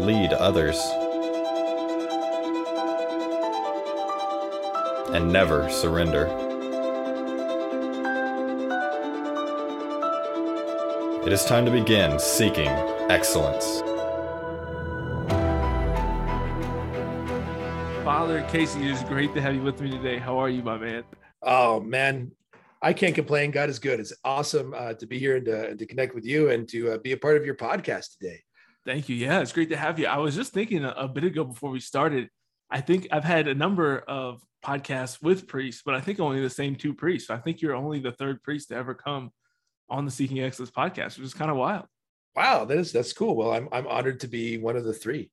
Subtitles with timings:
[0.00, 0.80] Lead others.
[5.14, 6.26] And never surrender.
[11.26, 12.68] It is time to begin seeking
[13.10, 13.82] excellence.
[18.02, 20.16] Father Casey, it is great to have you with me today.
[20.16, 21.04] How are you, my man?
[21.42, 22.32] Oh man,
[22.80, 23.50] I can't complain.
[23.50, 24.00] God is good.
[24.00, 26.98] It's awesome uh, to be here and to, to connect with you and to uh,
[26.98, 28.40] be a part of your podcast today.
[28.86, 29.16] Thank you.
[29.16, 30.06] Yeah, it's great to have you.
[30.06, 32.28] I was just thinking a, a bit ago before we started.
[32.70, 36.50] I think I've had a number of podcasts with priests, but I think only the
[36.50, 37.30] same two priests.
[37.30, 39.30] I think you're only the third priest to ever come
[39.88, 41.86] on the Seeking Excellence podcast, which is kind of wild.
[42.36, 43.34] Wow, that is that's cool.
[43.36, 45.30] Well, I'm I'm honored to be one of the three.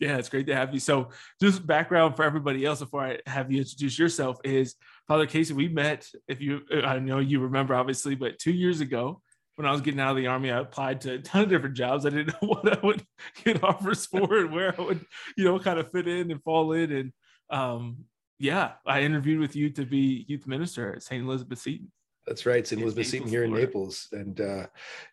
[0.00, 0.80] Yeah, it's great to have you.
[0.80, 1.10] So,
[1.40, 4.76] just background for everybody else before I have you introduce yourself is
[5.08, 5.54] Father Casey.
[5.54, 9.20] We met, if you, I know you remember, obviously, but two years ago
[9.58, 11.76] when I was getting out of the army, I applied to a ton of different
[11.76, 12.06] jobs.
[12.06, 13.04] I didn't know what I would
[13.42, 15.04] get offers for and where I would,
[15.36, 16.92] you know, kind of fit in and fall in.
[16.92, 17.12] And
[17.50, 18.04] um,
[18.38, 21.24] yeah, I interviewed with you to be youth minister at St.
[21.24, 21.90] Elizabeth Seton.
[22.24, 22.80] That's right, St.
[22.80, 24.66] Elizabeth Seton here in Naples, and uh,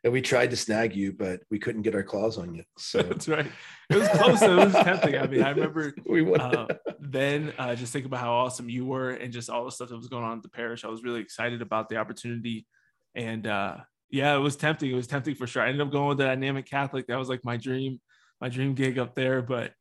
[0.04, 2.66] and we tried to snag you, but we couldn't get our claws on you.
[2.78, 3.50] So that's right.
[3.90, 4.42] It was close.
[4.42, 5.18] it was tempting.
[5.18, 6.68] I mean, I remember we uh,
[7.00, 9.96] then uh, just think about how awesome you were, and just all the stuff that
[9.96, 10.84] was going on at the parish.
[10.84, 12.68] I was really excited about the opportunity,
[13.16, 13.78] and uh,
[14.10, 14.92] yeah, it was tempting.
[14.92, 15.64] It was tempting for sure.
[15.64, 17.08] I ended up going with the dynamic Catholic.
[17.08, 18.00] That was like my dream,
[18.40, 19.42] my dream gig up there.
[19.42, 19.74] But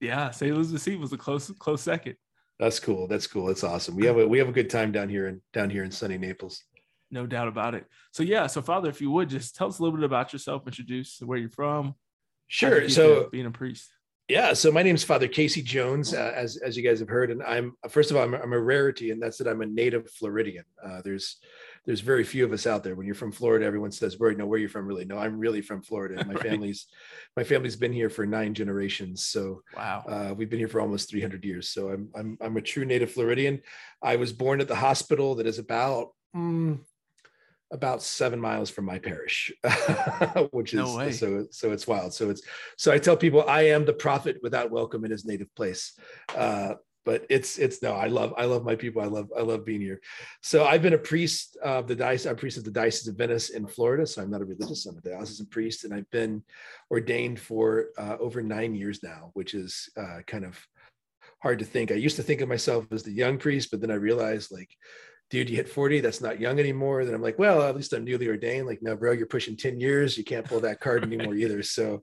[0.00, 0.52] yeah, St.
[0.52, 2.16] Elizabeth Seton was a close, close second.
[2.58, 3.08] That's cool.
[3.08, 3.46] That's cool.
[3.46, 3.96] That's awesome.
[3.96, 6.18] We have a we have a good time down here in down here in sunny
[6.18, 6.62] Naples
[7.12, 7.84] no doubt about it.
[8.10, 10.66] So yeah, so Father, if you would just tell us a little bit about yourself,
[10.66, 11.94] introduce where you're from.
[12.48, 12.88] Sure.
[12.88, 13.92] So being a priest.
[14.28, 14.54] Yeah.
[14.54, 17.42] So my name is Father Casey Jones, uh, as as you guys have heard, and
[17.42, 20.64] I'm first of all I'm, I'm a rarity, and that's that I'm a native Floridian.
[20.82, 21.36] Uh, there's
[21.84, 22.94] there's very few of us out there.
[22.94, 25.60] When you're from Florida, everyone says, "Where no, where you're from?" Really, no, I'm really
[25.60, 26.24] from Florida.
[26.24, 26.42] My right.
[26.42, 26.86] family's
[27.36, 29.24] my family's been here for nine generations.
[29.24, 31.68] So wow, uh, we've been here for almost 300 years.
[31.70, 33.60] So I'm I'm I'm a true native Floridian.
[34.02, 36.08] I was born at the hospital that is about.
[36.36, 36.80] Mm,
[37.72, 39.50] about seven miles from my parish,
[40.50, 42.12] which is no so so it's wild.
[42.12, 42.42] So it's
[42.76, 45.98] so I tell people I am the prophet without welcome in his native place.
[46.36, 46.74] Uh,
[47.04, 49.02] but it's it's no, I love I love my people.
[49.02, 50.00] I love I love being here.
[50.42, 52.26] So I've been a priest of the diocese.
[52.26, 54.06] I'm priest of the Diocese of Venice in Florida.
[54.06, 54.86] So I'm not a religious.
[54.86, 56.42] I'm a diocesan priest, and I've been
[56.90, 60.58] ordained for uh, over nine years now, which is uh, kind of
[61.42, 61.90] hard to think.
[61.90, 64.70] I used to think of myself as the young priest, but then I realized like
[65.32, 67.06] dude, you hit 40, that's not young anymore.
[67.06, 68.66] Then I'm like, well, at least I'm newly ordained.
[68.66, 70.18] Like, no, bro, you're pushing 10 years.
[70.18, 71.62] You can't pull that card anymore either.
[71.62, 72.02] So,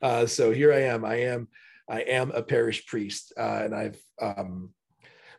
[0.00, 1.04] uh, so here I am.
[1.04, 1.48] I am,
[1.90, 3.32] I am a parish priest.
[3.36, 4.70] Uh, and I've, um,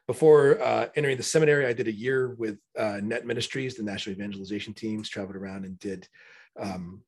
[0.06, 4.16] before uh, entering the seminary, I did a year with uh, Net Ministries, the national
[4.16, 6.08] evangelization teams, traveled around and did
[6.60, 7.02] um,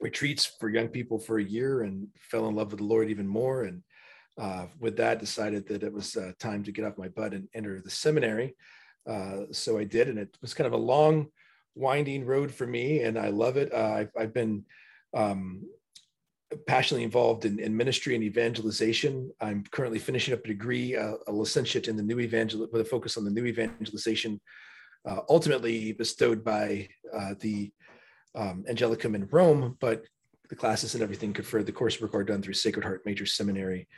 [0.00, 3.28] retreats for young people for a year and fell in love with the Lord even
[3.28, 3.62] more.
[3.64, 3.82] And
[4.36, 7.48] uh, with that, decided that it was uh, time to get off my butt and
[7.54, 8.56] enter the seminary.
[9.08, 11.28] Uh, so I did, and it was kind of a long,
[11.76, 13.72] winding road for me, and I love it.
[13.72, 14.64] I've, I've, been
[15.12, 15.64] um,
[16.66, 19.30] passionately involved in, in, ministry and evangelization.
[19.40, 22.84] I'm currently finishing up a degree, uh, a licentiate in the new evangel with a
[22.84, 24.40] focus on the new evangelization,
[25.08, 27.72] uh, ultimately bestowed by uh, the
[28.34, 30.04] um, Angelicum in Rome, but
[30.48, 33.88] the classes and everything conferred the coursework are done through Sacred Heart Major Seminary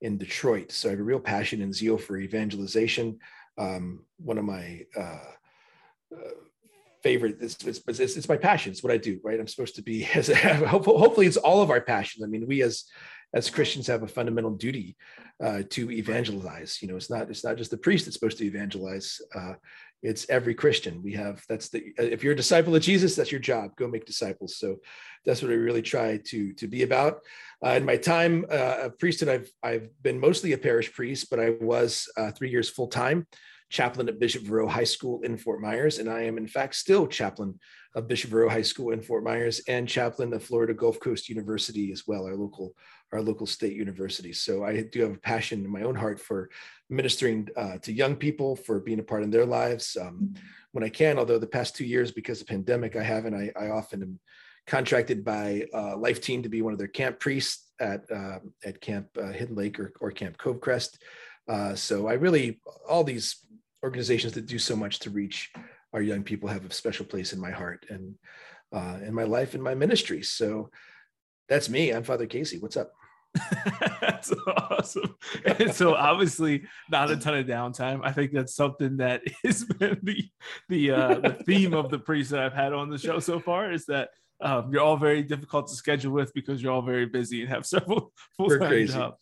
[0.00, 0.72] in Detroit.
[0.72, 3.18] So I have a real passion and zeal for evangelization
[3.58, 5.30] um, one of my uh,
[6.14, 6.30] uh,
[7.04, 7.36] favorite.
[7.40, 8.72] It's, it's, it's, it's, my passion.
[8.72, 9.38] It's what I do, right?
[9.38, 12.24] I'm supposed to be as hopefully it's all of our passions.
[12.24, 12.84] I mean, we as
[13.34, 14.96] as Christians have a fundamental duty
[15.42, 16.80] uh, to evangelize.
[16.80, 19.20] You know, it's not it's not just the priest that's supposed to evangelize.
[19.34, 19.54] Uh,
[20.02, 21.02] it's every Christian.
[21.02, 23.76] We have that's the if you're a disciple of Jesus, that's your job.
[23.76, 24.56] Go make disciples.
[24.56, 24.76] So
[25.26, 27.20] that's what I really try to to be about.
[27.64, 31.40] Uh, in my time uh, of priesthood, I've I've been mostly a parish priest, but
[31.40, 33.26] I was uh, three years full time
[33.70, 37.06] chaplain at Bishop Verot High School in Fort Myers, and I am in fact still
[37.06, 37.58] chaplain
[37.94, 41.92] of Bishop Verot High School in Fort Myers and chaplain of Florida Gulf Coast University
[41.92, 42.74] as well, our local
[43.12, 44.32] our local state university.
[44.32, 46.50] So I do have a passion in my own heart for
[46.90, 50.34] ministering uh, to young people, for being a part in their lives um,
[50.72, 51.18] when I can.
[51.18, 53.34] Although the past two years, because of pandemic, I haven't.
[53.34, 54.20] I, I often am
[54.66, 58.80] contracted by uh, Life Teen to be one of their camp priests at uh, at
[58.80, 60.98] Camp uh, Hidden Lake or, or Camp Covecrest.
[61.46, 63.44] Uh, so I really all these
[63.84, 65.52] organizations that do so much to reach
[65.92, 68.14] our young people have a special place in my heart and
[68.72, 70.22] uh, in my life and my ministry.
[70.22, 70.70] So
[71.48, 71.90] that's me.
[71.90, 72.58] I'm Father Casey.
[72.58, 72.90] What's up?
[74.00, 75.14] that's awesome.
[75.44, 78.00] And so obviously not a ton of downtime.
[78.02, 80.28] I think that's something that has been the
[80.68, 83.70] the uh, the theme of the priests that I've had on the show so far
[83.70, 84.10] is that
[84.40, 87.66] um, you're all very difficult to schedule with because you're all very busy and have
[87.66, 89.16] several full time jobs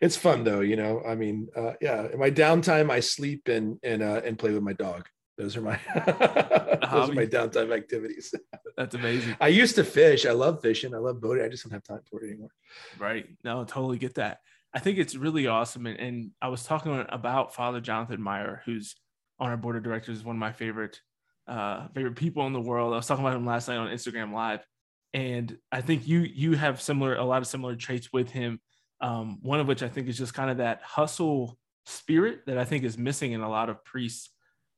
[0.00, 1.02] it's fun though, you know.
[1.06, 2.08] I mean, uh, yeah.
[2.12, 5.08] In my downtime, I sleep and and uh, and play with my dog.
[5.36, 8.34] Those are my those are my downtime activities.
[8.76, 9.36] That's amazing.
[9.40, 10.26] I used to fish.
[10.26, 10.94] I love fishing.
[10.94, 11.44] I love boating.
[11.44, 12.50] I just don't have time for it anymore.
[12.98, 13.26] Right.
[13.42, 14.38] No, totally get that.
[14.72, 15.86] I think it's really awesome.
[15.86, 18.96] And, and I was talking about Father Jonathan Meyer, who's
[19.38, 21.00] on our board of directors, one of my favorite
[21.46, 22.92] uh, favorite people in the world.
[22.92, 24.64] I was talking about him last night on Instagram Live,
[25.12, 28.60] and I think you you have similar a lot of similar traits with him
[29.04, 32.64] um, one of which I think is just kind of that hustle spirit that I
[32.64, 34.30] think is missing in a lot of priests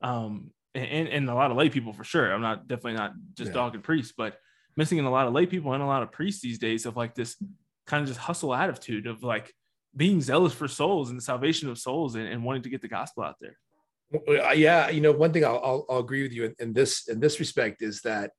[0.02, 2.32] um, and, and a lot of lay people for sure.
[2.32, 3.54] I'm not definitely not just yeah.
[3.54, 4.36] dogging priests, but
[4.76, 6.96] missing in a lot of lay people and a lot of priests these days of
[6.96, 7.36] like this
[7.86, 9.54] kind of just hustle attitude of like
[9.94, 12.88] being zealous for souls and the salvation of souls and, and wanting to get the
[12.88, 13.56] gospel out there.
[14.54, 17.20] Yeah, you know, one thing I'll, I'll, I'll agree with you in, in, this in
[17.20, 18.32] this respect is that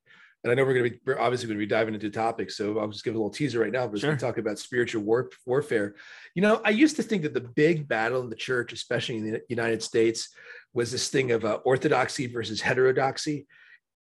[0.44, 2.58] and I know we're going to be we're obviously going to be diving into topics,
[2.58, 3.88] so I'll just give a little teaser right now.
[3.88, 4.12] But sure.
[4.12, 5.96] we talk about spiritual war, warfare,
[6.36, 9.32] you know, I used to think that the big battle in the church, especially in
[9.32, 10.30] the United States,
[10.74, 13.48] was this thing of uh, orthodoxy versus heterodoxy.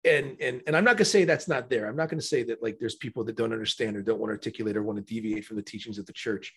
[0.06, 1.88] And, and and I'm not going to say that's not there.
[1.88, 4.30] I'm not going to say that like there's people that don't understand or don't want
[4.30, 6.54] to articulate or want to deviate from the teachings of the church.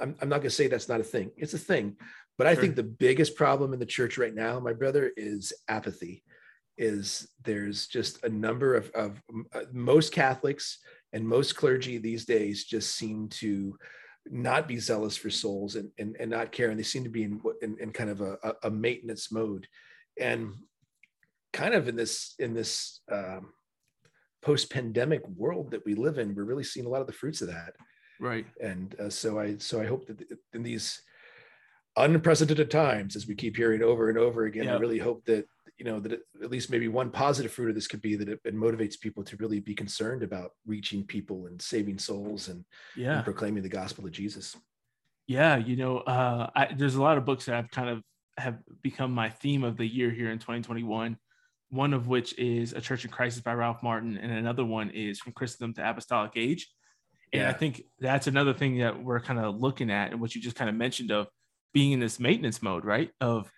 [0.00, 1.30] I'm, I'm not going to say that's not a thing.
[1.36, 1.96] It's a thing.
[2.38, 6.24] But I think the biggest problem in the church right now, my brother, is apathy
[6.80, 9.22] is there's just a number of, of
[9.54, 10.78] uh, most Catholics
[11.12, 13.76] and most clergy these days just seem to
[14.26, 16.70] not be zealous for souls and, and, and not care.
[16.70, 19.66] And they seem to be in, in, in kind of a, a, maintenance mode.
[20.18, 20.54] And
[21.52, 23.52] kind of in this, in this um,
[24.40, 27.48] post-pandemic world that we live in, we're really seeing a lot of the fruits of
[27.48, 27.74] that.
[28.20, 28.46] Right.
[28.62, 30.22] And uh, so I, so I hope that
[30.54, 31.02] in these
[31.96, 34.76] unprecedented times, as we keep hearing over and over again, yep.
[34.76, 35.46] I really hope that
[35.80, 38.38] you know that at least maybe one positive fruit of this could be that it,
[38.44, 43.16] it, motivates people to really be concerned about reaching people and saving souls and, yeah.
[43.16, 44.56] and proclaiming the gospel of jesus
[45.26, 48.02] yeah you know uh, I, there's a lot of books that i've kind of
[48.36, 51.16] have become my theme of the year here in 2021
[51.70, 55.18] one of which is a church in crisis by ralph martin and another one is
[55.18, 56.68] from christendom to apostolic age
[57.32, 57.48] and yeah.
[57.48, 60.56] i think that's another thing that we're kind of looking at and what you just
[60.56, 61.26] kind of mentioned of
[61.72, 63.50] being in this maintenance mode right of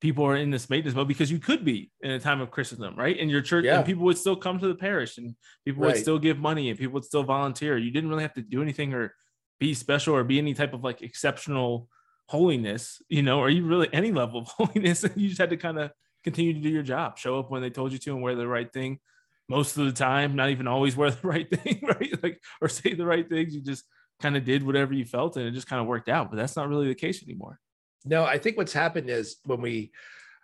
[0.00, 2.94] people are in this maintenance mode because you could be in a time of Christendom,
[2.96, 3.16] right?
[3.16, 3.78] In your church, yeah.
[3.78, 5.34] and people would still come to the parish, and
[5.64, 5.94] people right.
[5.94, 7.76] would still give money, and people would still volunteer.
[7.76, 9.14] You didn't really have to do anything or
[9.58, 11.88] be special or be any type of like exceptional
[12.26, 15.04] holiness, you know, or you really any level of holiness.
[15.16, 15.90] you just had to kind of
[16.22, 18.46] continue to do your job, show up when they told you to, and wear the
[18.46, 19.00] right thing.
[19.48, 22.12] Most of the time, not even always wear the right thing, right?
[22.22, 23.54] Like or say the right things.
[23.54, 23.84] You just
[24.20, 26.30] kind of did whatever you felt, and it just kind of worked out.
[26.30, 27.58] But that's not really the case anymore.
[28.04, 29.92] No, I think what's happened is when we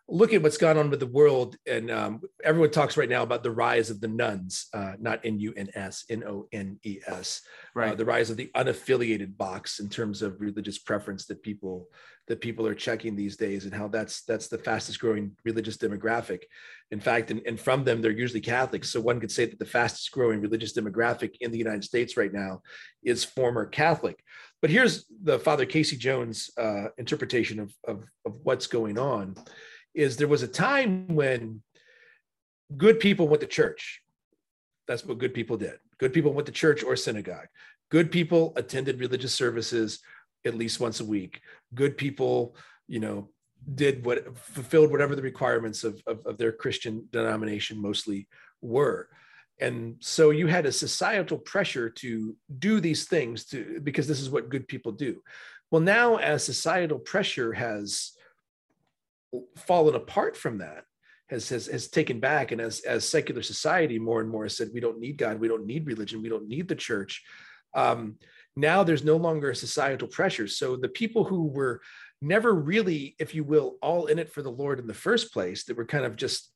[0.09, 3.43] look at what's gone on with the world, and um, everyone talks right now about
[3.43, 6.99] the rise of the nuns, uh, not N U N S, N O N E
[7.07, 7.93] S, uh, right?
[7.93, 11.89] Uh, the rise of the unaffiliated box in terms of religious preference that people
[12.27, 16.45] that people are checking these days, and how that's that's the fastest growing religious demographic.
[16.91, 18.91] In fact, and, and from them, they're usually Catholics.
[18.91, 22.33] So one could say that the fastest growing religious demographic in the United States right
[22.33, 22.63] now
[23.03, 24.23] is former Catholic.
[24.63, 29.35] But here's the Father Casey Jones uh, interpretation of, of, of what's going on
[29.95, 31.63] is there was a time when
[32.77, 34.01] good people went to church.
[34.89, 35.75] That's what good people did.
[35.99, 37.47] Good people went to church or synagogue.
[37.91, 40.01] Good people attended religious services
[40.45, 41.41] at least once a week.
[41.75, 43.31] Good people, you know,
[43.75, 48.29] did what fulfilled whatever the requirements of, of, of their Christian denomination mostly
[48.61, 49.09] were.
[49.61, 54.31] and so you had a societal pressure to do these things to because this is
[54.31, 55.21] what good people do
[55.71, 58.13] well now as societal pressure has
[59.57, 60.85] fallen apart from that
[61.29, 64.81] has, has has taken back and as as secular society more and more said we
[64.81, 67.23] don't need god we don't need religion we don't need the church
[67.75, 68.17] um,
[68.57, 70.47] now there's no longer a societal pressure.
[70.47, 71.81] So the people who were
[72.25, 75.65] never really if you will all in it for the lord in the first place
[75.65, 76.51] that were kind of just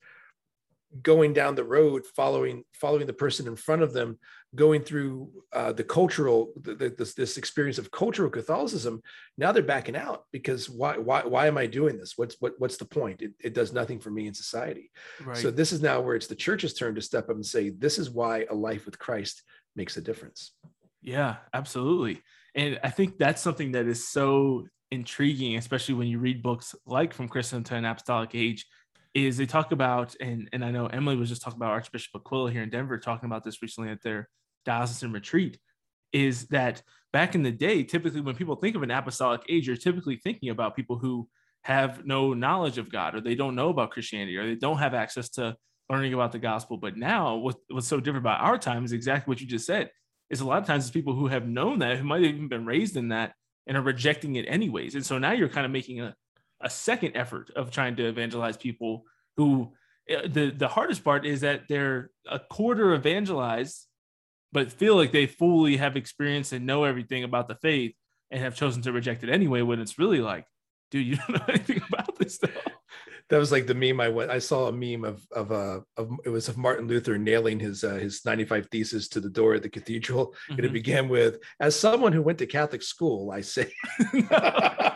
[1.03, 4.19] going down the road following following the person in front of them
[4.55, 9.03] going through uh, the cultural the, the, this, this experience of cultural catholicism
[9.37, 12.17] now they're backing out because why why why am i doing this?
[12.17, 13.21] What's what, what's the point?
[13.21, 14.91] It, it does nothing for me in society.
[15.23, 15.37] Right.
[15.37, 17.99] so this is now where it's the church's turn to step up and say this
[17.99, 19.43] is why a life with christ
[19.77, 20.53] makes a difference
[21.03, 22.21] yeah absolutely
[22.55, 27.13] and i think that's something that is so intriguing especially when you read books like
[27.13, 28.67] from christendom to an apostolic age
[29.15, 32.51] is they talk about, and, and I know Emily was just talking about Archbishop Aquila
[32.51, 34.29] here in Denver, talking about this recently at their
[34.65, 35.59] diocesan retreat,
[36.13, 39.77] is that back in the day, typically when people think of an apostolic age, you're
[39.77, 41.29] typically thinking about people who
[41.63, 44.95] have no knowledge of God or they don't know about Christianity or they don't have
[44.95, 45.57] access to
[45.91, 46.77] learning about the gospel.
[46.77, 49.91] But now what, what's so different about our time is exactly what you just said,
[50.31, 52.49] is a lot of times it's people who have known that, who might have even
[52.49, 53.35] been raised in that
[53.67, 54.95] and are rejecting it anyways.
[54.95, 56.15] And so now you're kind of making a,
[56.61, 59.05] a second effort of trying to evangelize people
[59.37, 59.73] who
[60.09, 63.87] eh, the the hardest part is that they're a quarter evangelized
[64.51, 67.95] but feel like they fully have experience and know everything about the faith
[68.31, 70.47] and have chosen to reject it anyway when it's really like
[70.91, 72.51] dude you don't know anything about this stuff
[73.31, 74.31] that was like the meme I went.
[74.31, 77.85] I saw a meme of of uh of it was of Martin Luther nailing his
[77.85, 80.53] uh, his 95 thesis to the door at the cathedral, mm-hmm.
[80.53, 80.73] and it mm-hmm.
[80.75, 83.73] began with, "As someone who went to Catholic school, I say."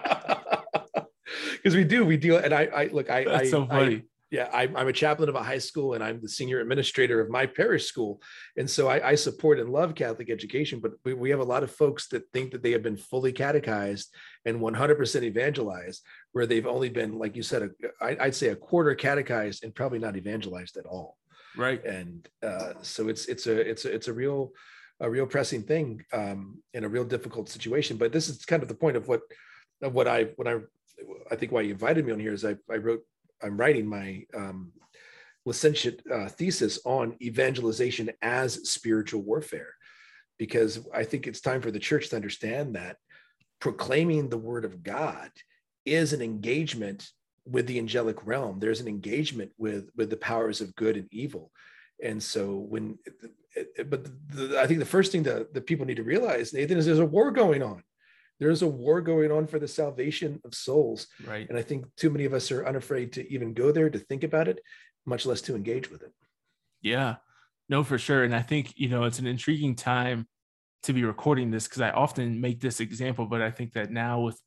[1.62, 4.02] because we do we deal and i i look i that's I, so funny I,
[4.32, 7.30] yeah I'm, I'm a chaplain of a high school and i'm the senior administrator of
[7.30, 8.20] my parish school.
[8.56, 11.62] And so i, I support and love catholic education but we, we have a lot
[11.62, 14.12] of folks that think that they have been fully catechized
[14.44, 17.70] and 100% evangelized where they've only been like you said a,
[18.04, 21.18] I, i'd say a quarter catechized and probably not evangelized at all.
[21.56, 21.84] Right.
[21.84, 24.52] And uh, so it's it's a it's a it's a real
[25.00, 27.98] a real pressing thing um, in a real difficult situation.
[27.98, 29.20] But this is kind of the point of what
[29.82, 30.60] of what i what i
[31.30, 33.02] I think why you invited me on here is I, I wrote,
[33.42, 34.72] I'm writing my um,
[35.44, 39.74] licentiate uh, thesis on evangelization as spiritual warfare,
[40.38, 42.96] because I think it's time for the church to understand that
[43.60, 45.30] proclaiming the word of God
[45.84, 47.08] is an engagement
[47.44, 48.60] with the angelic realm.
[48.60, 51.50] There's an engagement with with the powers of good and evil,
[52.02, 52.98] and so when,
[53.86, 56.86] but the, I think the first thing that, that people need to realize, Nathan, is
[56.86, 57.82] there's a war going on
[58.42, 61.06] there's a war going on for the salvation of souls.
[61.24, 61.48] Right.
[61.48, 64.24] And I think too many of us are unafraid to even go there to think
[64.24, 64.60] about it,
[65.06, 66.12] much less to engage with it.
[66.80, 67.16] Yeah,
[67.68, 68.24] no, for sure.
[68.24, 70.26] And I think, you know, it's an intriguing time
[70.82, 74.20] to be recording this because I often make this example, but I think that now
[74.20, 74.40] with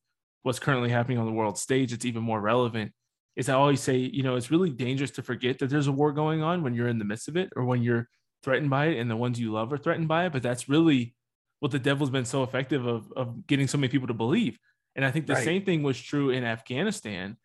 [0.44, 2.92] what's currently happening on the world stage, it's even more relevant.
[3.38, 6.12] Is I always say, you know, it's really dangerous to forget that there's a war
[6.12, 8.10] going on when you're in the midst of it or when you're
[8.44, 10.34] threatened by it and the ones you love are threatened by it.
[10.34, 11.16] But that's really
[11.66, 14.60] what the devil's been so effective of, of getting so many people to believe.
[14.96, 15.44] And I think the right.
[15.44, 17.38] same thing was true in Afghanistan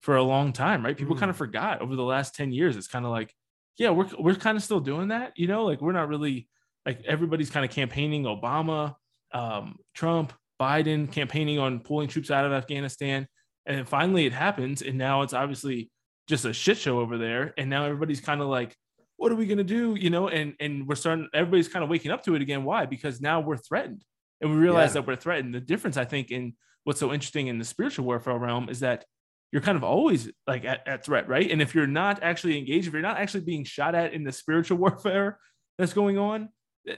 [0.00, 0.96] for a long time, right?
[0.96, 1.18] People mm.
[1.18, 2.76] kind of forgot over the last 10 years.
[2.76, 3.34] It's kind of like,
[3.76, 6.46] yeah, we're, we're kind of still doing that, you know, like we're not really
[6.86, 8.94] like everybody's kind of campaigning Obama,
[9.32, 13.26] um, Trump, Biden campaigning on pulling troops out of Afghanistan.
[13.66, 14.82] And then finally it happens.
[14.82, 15.90] And now it's obviously
[16.28, 17.54] just a shit show over there.
[17.58, 18.76] And now everybody's kind of like,
[19.24, 21.88] what are we going to do you know and and we're starting everybody's kind of
[21.88, 22.62] waking up to it again.
[22.62, 22.84] Why?
[22.84, 24.04] Because now we're threatened.
[24.42, 25.00] And we realize yeah.
[25.00, 25.54] that we're threatened.
[25.54, 26.52] The difference i think in
[26.84, 29.06] what's so interesting in the spiritual warfare realm is that
[29.50, 31.50] you're kind of always like at, at threat right?
[31.50, 34.32] And if you're not actually engaged if you're not actually being shot at in the
[34.32, 35.38] spiritual warfare
[35.78, 36.50] that's going on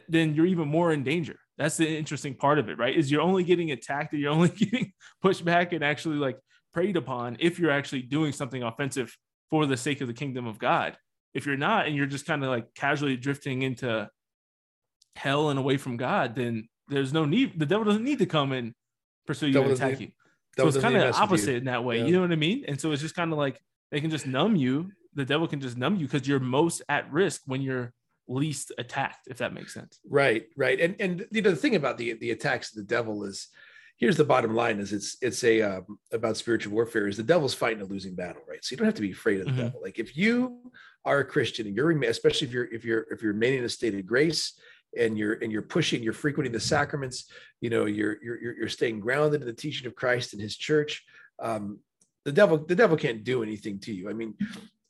[0.09, 1.39] then you're even more in danger.
[1.59, 2.97] That's the interesting part of it right?
[2.97, 4.93] Is you're only getting attacked and you're only getting
[5.23, 6.39] pushed back and actually like
[6.75, 9.17] preyed upon if you're actually doing something offensive
[9.49, 10.97] for the sake of the kingdom of god
[11.37, 14.09] if you're not and you're just kind of like casually drifting into
[15.15, 17.59] hell and away from God, then there's no need.
[17.59, 18.73] The devil doesn't need to come and
[19.27, 20.13] pursue you and attack you.
[20.57, 21.99] So it's kind of opposite in that way.
[21.99, 22.07] Yeah.
[22.07, 22.65] You know what I mean?
[22.67, 24.91] And so it's just kind of like they can just numb you.
[25.15, 27.93] The devil can just numb you because you're most at risk when you're
[28.29, 30.01] least attacked, if that makes sense.
[30.09, 30.81] Right, right.
[30.81, 33.49] And and you know the thing about the the attacks of the devil is
[33.99, 37.55] here's the bottom line is it's it's a um, about spiritual warfare is the devil's
[37.55, 39.63] fighting a losing battle right so you don't have to be afraid of the mm-hmm.
[39.63, 40.71] devil like if you
[41.07, 43.69] are a christian and you're especially if you're if you're if you're remaining in a
[43.69, 44.61] state of grace
[44.99, 49.01] and you're and you're pushing you're frequenting the sacraments you know you're you're you're staying
[49.01, 51.05] grounded in the teaching of christ and his church
[51.41, 51.79] um
[52.25, 54.35] the devil the devil can't do anything to you i mean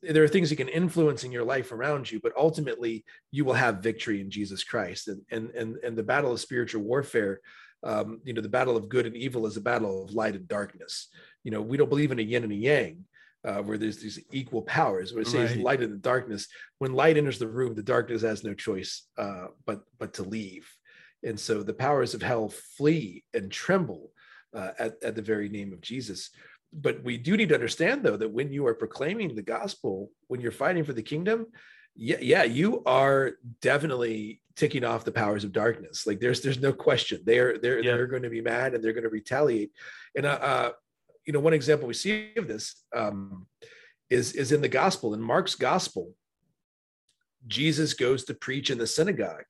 [0.02, 3.54] there are things you can influence in your life around you, but ultimately you will
[3.54, 5.08] have victory in Jesus Christ.
[5.08, 7.40] And and and, and the battle of spiritual warfare,
[7.82, 10.46] um, you know, the battle of good and evil is a battle of light and
[10.48, 11.08] darkness.
[11.44, 13.04] You know, we don't believe in a yin and a yang.
[13.46, 15.64] Uh, where there's these equal powers, where it says right.
[15.64, 16.48] light and the darkness.
[16.78, 20.68] When light enters the room, the darkness has no choice uh, but but to leave.
[21.22, 24.10] And so the powers of hell flee and tremble
[24.54, 26.30] uh, at, at the very name of Jesus
[26.72, 30.40] but we do need to understand though that when you are proclaiming the gospel when
[30.40, 31.46] you're fighting for the kingdom
[31.94, 36.72] yeah yeah you are definitely ticking off the powers of darkness like there's there's no
[36.72, 37.92] question they're they're yeah.
[37.92, 39.70] they're going to be mad and they're going to retaliate
[40.14, 40.70] and uh, uh,
[41.26, 43.46] you know one example we see of this um,
[44.10, 46.12] is is in the gospel in mark's gospel
[47.46, 49.44] jesus goes to preach in the synagogue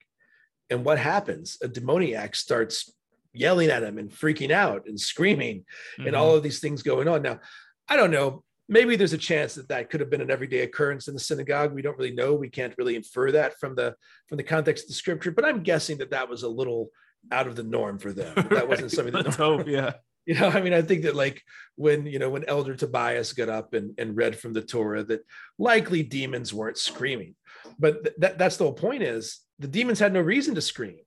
[0.70, 2.92] and what happens a demoniac starts
[3.36, 6.06] yelling at him and freaking out and screaming mm-hmm.
[6.06, 7.22] and all of these things going on.
[7.22, 7.40] Now,
[7.88, 8.42] I don't know.
[8.68, 11.72] Maybe there's a chance that that could have been an everyday occurrence in the synagogue.
[11.72, 12.34] We don't really know.
[12.34, 13.94] We can't really infer that from the
[14.28, 15.30] from the context of the scripture.
[15.30, 16.90] But I'm guessing that that was a little
[17.30, 18.32] out of the norm for them.
[18.34, 18.68] That right.
[18.68, 19.12] wasn't something.
[19.12, 19.92] That Let's hope, yeah.
[20.28, 21.40] You know, I mean, I think that like
[21.76, 25.24] when you know when Elder Tobias got up and, and read from the Torah, that
[25.56, 27.36] likely demons weren't screaming.
[27.78, 30.98] But th- that that's the whole point is the demons had no reason to scream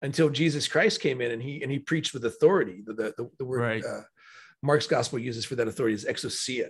[0.00, 2.82] until Jesus Christ came in and he and he preached with authority.
[2.86, 3.84] The the, the word right.
[3.84, 4.00] uh,
[4.62, 6.68] Mark's gospel uses for that authority is exousia.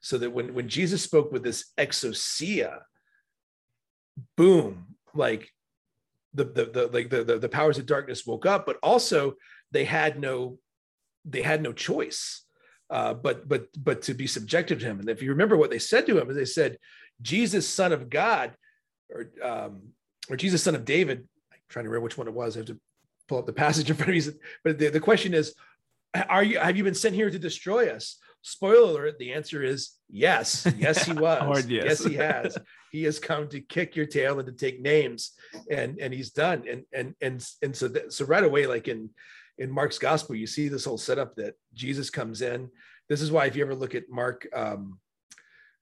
[0.00, 2.80] So that when when Jesus spoke with this exousia,
[4.36, 5.50] boom, like
[6.32, 9.34] the the, the like the, the the powers of darkness woke up, but also
[9.72, 10.58] they had no
[11.24, 12.44] they had no choice.
[12.90, 14.98] Uh, but but but to be subjected to him.
[14.98, 16.78] And if you remember what they said to him, they said,
[17.20, 18.54] Jesus, son of God,
[19.10, 19.82] or um,
[20.30, 21.28] or Jesus, son of David,
[21.68, 22.56] trying to remember which one it was.
[22.56, 22.80] I have to
[23.28, 24.32] pull up the passage in front of me.
[24.64, 25.54] But the, the question is,
[26.28, 28.16] are you have you been sent here to destroy us?
[28.40, 30.66] Spoiler alert, the answer is yes.
[30.78, 31.66] Yes, he was.
[31.66, 31.84] yes.
[31.84, 32.58] yes, he has.
[32.90, 35.32] He has come to kick your tail and to take names,
[35.70, 36.64] and and he's done.
[36.68, 39.10] And and and and so that, so right away, like in
[39.58, 42.70] in Mark's gospel, you see this whole setup that Jesus comes in.
[43.08, 44.98] This is why if you ever look at Mark, um,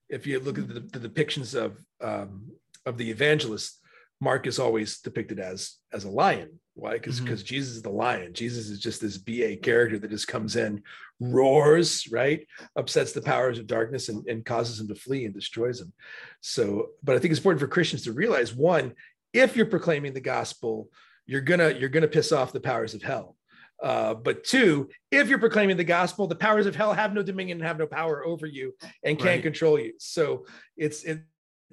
[0.09, 2.51] if you look at the, the depictions of um,
[2.85, 3.79] of the evangelists,
[4.19, 6.59] Mark is always depicted as as a lion.
[6.73, 6.93] Why?
[6.93, 7.55] Because because mm-hmm.
[7.55, 8.33] Jesus is the lion.
[8.33, 10.83] Jesus is just this BA character that just comes in,
[11.19, 15.79] roars, right, upsets the powers of darkness and, and causes them to flee and destroys
[15.79, 15.93] them.
[16.41, 18.93] So, but I think it's important for Christians to realize one,
[19.33, 20.89] if you're proclaiming the gospel,
[21.25, 23.36] you're gonna you're gonna piss off the powers of hell.
[23.83, 27.59] Uh, but two, if you're proclaiming the gospel, the powers of hell have no dominion
[27.59, 29.43] and have no power over you and can't right.
[29.43, 29.93] control you.
[29.99, 31.21] So it's it.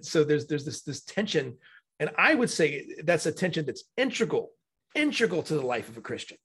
[0.02, 1.56] So there's there's this this tension
[2.00, 4.50] and I would say that's a tension that's integral,
[4.94, 6.38] integral to the life of a Christian.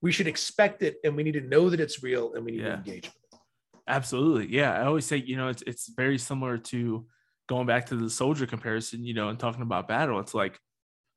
[0.00, 2.60] We should expect it and we need to know that it's real and we need
[2.60, 2.68] yeah.
[2.68, 3.38] to engage with it.
[3.86, 4.54] Absolutely.
[4.54, 4.72] Yeah.
[4.72, 7.06] I always say, you know, it's it's very similar to
[7.48, 10.20] going back to the soldier comparison, you know, and talking about battle.
[10.20, 10.58] It's like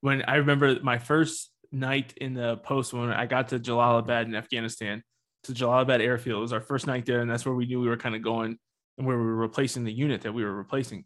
[0.02, 4.36] when I remember my first night in the post when I got to Jalalabad in
[4.36, 5.04] Afghanistan,
[5.43, 6.39] to Jalalabad airfield.
[6.39, 8.21] It was our first night there, and that's where we knew we were kind of
[8.21, 8.58] going
[8.97, 11.06] and where we were replacing the unit that we were replacing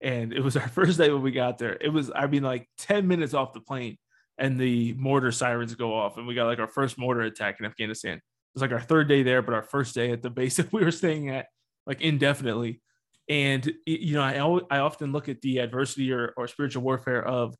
[0.00, 1.76] and it was our first day when we got there.
[1.80, 3.98] It was, I mean, like 10 minutes off the plane,
[4.36, 7.66] and the mortar sirens go off, and we got like our first mortar attack in
[7.66, 8.18] Afghanistan.
[8.18, 8.22] It
[8.54, 10.84] was like our third day there, but our first day at the base that we
[10.84, 11.46] were staying at,
[11.86, 12.80] like indefinitely.
[13.28, 17.54] And you know, I I often look at the adversity or, or spiritual warfare of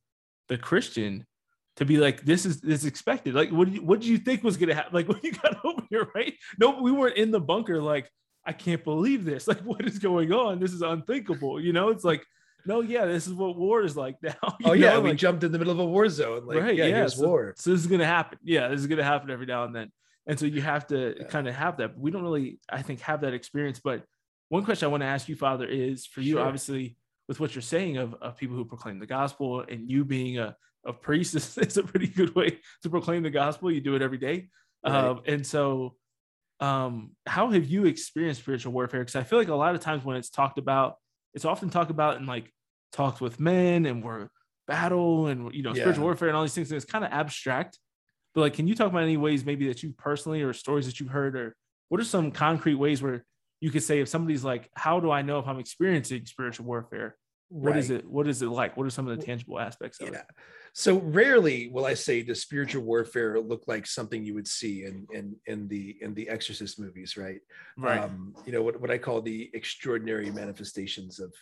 [0.48, 1.26] the Christian
[1.78, 3.34] to be like, this is this is expected.
[3.34, 4.92] Like, what do you, what did you think was gonna happen?
[4.98, 6.34] Like when you got over here, right?
[6.58, 7.80] No, we weren't in the bunker.
[7.80, 8.10] Like,
[8.44, 9.46] I can't believe this.
[9.48, 10.58] Like, what is going on?
[10.58, 11.60] This is unthinkable.
[11.60, 12.24] You know, it's like,
[12.66, 14.34] no, yeah, this is what war is like now.
[14.64, 15.02] Oh, yeah, know?
[15.02, 16.46] we like, jumped in the middle of a war zone.
[16.46, 17.54] Like, right, yeah, yeah here's so, war.
[17.56, 18.38] So this is gonna happen.
[18.42, 19.92] Yeah, this is gonna happen every now and then.
[20.26, 21.26] And so you have to yeah.
[21.28, 21.96] kind of have that.
[21.96, 23.78] We don't really, I think, have that experience.
[23.78, 24.02] But
[24.48, 26.42] one question I want to ask you, Father, is for you, sure.
[26.42, 26.96] obviously,
[27.28, 30.56] with what you're saying of, of people who proclaim the gospel and you being a,
[30.88, 33.70] a priest is, is a pretty good way to proclaim the gospel.
[33.70, 34.48] You do it every day.
[34.84, 34.94] Right.
[34.94, 35.94] Um, and so
[36.60, 39.00] um, how have you experienced spiritual warfare?
[39.00, 40.96] Because I feel like a lot of times when it's talked about,
[41.34, 42.52] it's often talked about in like
[42.92, 44.28] talks with men and we're
[44.66, 45.82] battle and you know yeah.
[45.82, 46.70] spiritual warfare and all these things.
[46.70, 47.78] And it's kind of abstract.
[48.34, 51.00] But like, can you talk about any ways maybe that you personally or stories that
[51.00, 51.56] you've heard, or
[51.88, 53.24] what are some concrete ways where
[53.60, 57.16] you could say if somebody's like, how do I know if I'm experiencing spiritual warfare?
[57.48, 57.78] What right.
[57.78, 58.06] is it?
[58.06, 58.76] What is it like?
[58.76, 60.18] What are some of the tangible aspects of yeah.
[60.18, 60.26] it?
[60.74, 65.06] So rarely will I say does spiritual warfare look like something you would see in
[65.12, 67.40] in in the in the Exorcist movies, right?
[67.76, 68.00] Right.
[68.00, 71.32] Um, you know what what I call the extraordinary manifestations of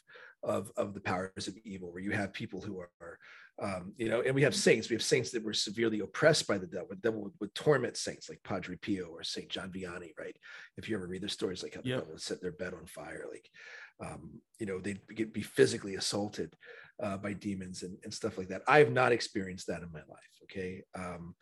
[0.42, 3.18] of of the powers of evil, where you have people who are,
[3.60, 4.88] um, you know, and we have saints.
[4.88, 6.88] We have saints that were severely oppressed by the devil.
[6.90, 10.36] The devil would, would torment saints like Padre Pio or Saint John Vianney, right?
[10.76, 11.98] If you ever read their stories, like how the yep.
[11.98, 13.50] devil would set their bed on fire, like
[14.00, 16.54] um, you know they'd get, be physically assaulted
[17.02, 18.62] uh, by demons and, and stuff like that.
[18.66, 20.82] I have not experienced that in my life okay?
[20.94, 21.34] Um,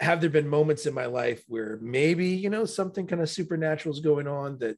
[0.00, 3.94] have there been moments in my life where maybe you know something kind of supernatural
[3.94, 4.76] is going on that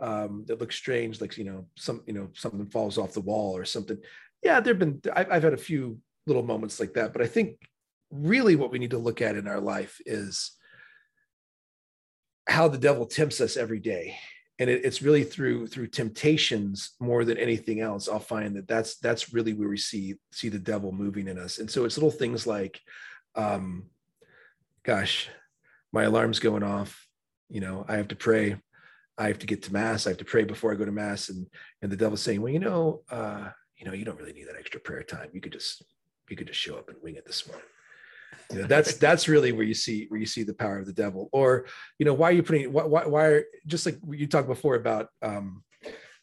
[0.00, 3.56] um, that looks strange like you know some you know something falls off the wall
[3.56, 3.98] or something?
[4.42, 7.58] Yeah there've been I've, I've had a few little moments like that but i think
[8.12, 10.52] really what we need to look at in our life is
[12.48, 14.16] how the devil tempts us every day
[14.62, 18.96] and it, it's really through through temptations more than anything else i'll find that that's
[18.98, 21.58] that's really where we see see the devil moving in us.
[21.58, 22.80] And so it's little things like
[23.34, 23.86] um
[24.84, 25.28] gosh
[25.92, 27.06] my alarm's going off.
[27.50, 28.56] You know i have to pray.
[29.18, 30.06] I have to get to mass.
[30.06, 31.28] I have to pray before i go to mass.
[31.28, 31.48] And
[31.82, 34.58] and the devil's saying well you know uh you know you don't really need that
[34.58, 35.28] extra prayer time.
[35.32, 35.82] You could just
[36.30, 37.66] you could just show up and wing it this morning
[38.50, 40.92] you know, that's that's really where you see where you see the power of the
[40.92, 41.66] devil or
[41.98, 44.74] you know why are you putting why why, why are just like you talked before
[44.74, 45.62] about um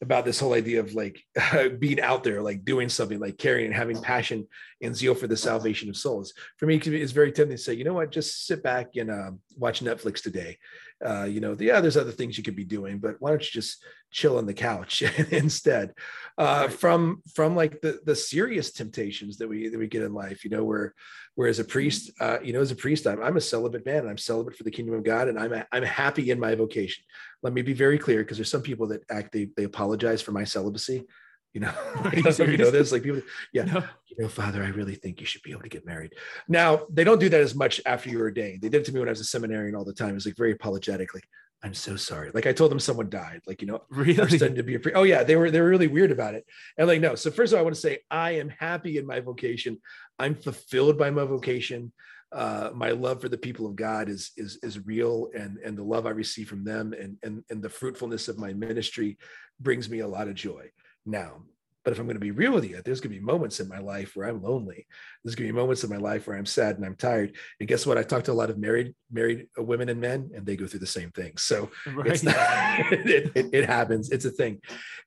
[0.02, 1.22] about this whole idea of like
[1.80, 4.48] being out there, like doing something, like caring and having passion
[4.82, 6.34] and zeal for the salvation of souls.
[6.58, 9.32] For me, it's very tempting to say, you know what, just sit back and uh,
[9.58, 10.58] watch Netflix today.
[11.06, 13.52] Uh, you know, yeah, there's other things you could be doing, but why don't you
[13.52, 15.94] just chill on the couch instead?
[16.38, 20.44] Uh, from from like the the serious temptations that we that we get in life,
[20.44, 20.94] you know, where
[21.36, 24.00] where as a priest, uh, you know, as a priest, I'm, I'm a celibate man,
[24.00, 27.04] and I'm celibate for the kingdom of God, and I'm I'm happy in my vocation.
[27.44, 30.32] Let me be very clear because there's some people that act they, they apologize for
[30.32, 31.06] my celibacy
[31.54, 31.74] you know
[32.14, 33.22] you know, you know this like people
[33.54, 33.64] yeah.
[33.64, 33.84] No.
[34.08, 36.14] you know father i really think you should be able to get married.
[36.48, 38.62] Now they don't do that as much after you're ordained.
[38.62, 40.10] They did it to me when i was a seminarian all the time.
[40.10, 41.28] It was like very apologetic like
[41.64, 42.32] i'm so sorry.
[42.34, 44.38] Like i told them someone died like you know really?
[44.38, 46.46] to be a pre- oh yeah they were they were really weird about it.
[46.78, 47.16] And like no.
[47.16, 49.80] So first of all i want to say i am happy in my vocation.
[50.18, 51.92] I'm fulfilled by my vocation.
[52.32, 55.84] Uh, my love for the people of God is is is real, and and the
[55.84, 59.18] love I receive from them, and and and the fruitfulness of my ministry
[59.60, 60.70] brings me a lot of joy.
[61.10, 61.42] Now,
[61.86, 63.68] but if I'm going to be real with you, there's going to be moments in
[63.68, 64.86] my life where I'm lonely.
[65.24, 67.36] There's going to be moments in my life where I'm sad and I'm tired.
[67.60, 67.98] And guess what?
[67.98, 70.68] I talk to a lot of married married uh, women and men, and they go
[70.68, 71.38] through the same thing.
[71.38, 72.22] So right.
[72.22, 72.36] not,
[72.92, 74.12] it, it, it, happens.
[74.12, 74.62] It's a thing.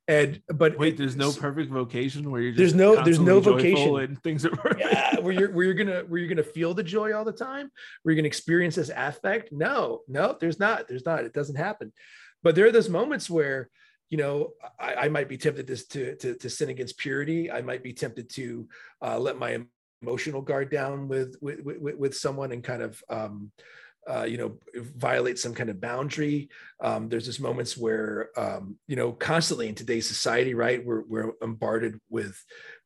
[0.07, 4.21] And but wait, there's no perfect vocation where you're there's no there's no vocation and
[4.21, 7.23] things are yeah, where you're where you're gonna where you're gonna feel the joy all
[7.23, 7.69] the time,
[8.01, 9.53] where you're gonna experience this affect.
[9.53, 10.89] No, no, there's not.
[10.89, 11.23] There's not.
[11.23, 11.93] It doesn't happen.
[12.41, 13.69] But there are those moments where
[14.13, 17.49] you know, I, I might be tempted to, to, to, to, sin against purity.
[17.49, 18.67] I might be tempted to
[19.01, 19.59] uh, let my
[20.03, 23.51] emotional guard down with, with, with, with someone and kind of, um,
[24.07, 26.49] uh, you know, violate some kind of boundary.
[26.79, 31.31] Um, there's just moments where, um, you know, constantly in today's society, right, we're, we're
[31.41, 32.39] bombarded with,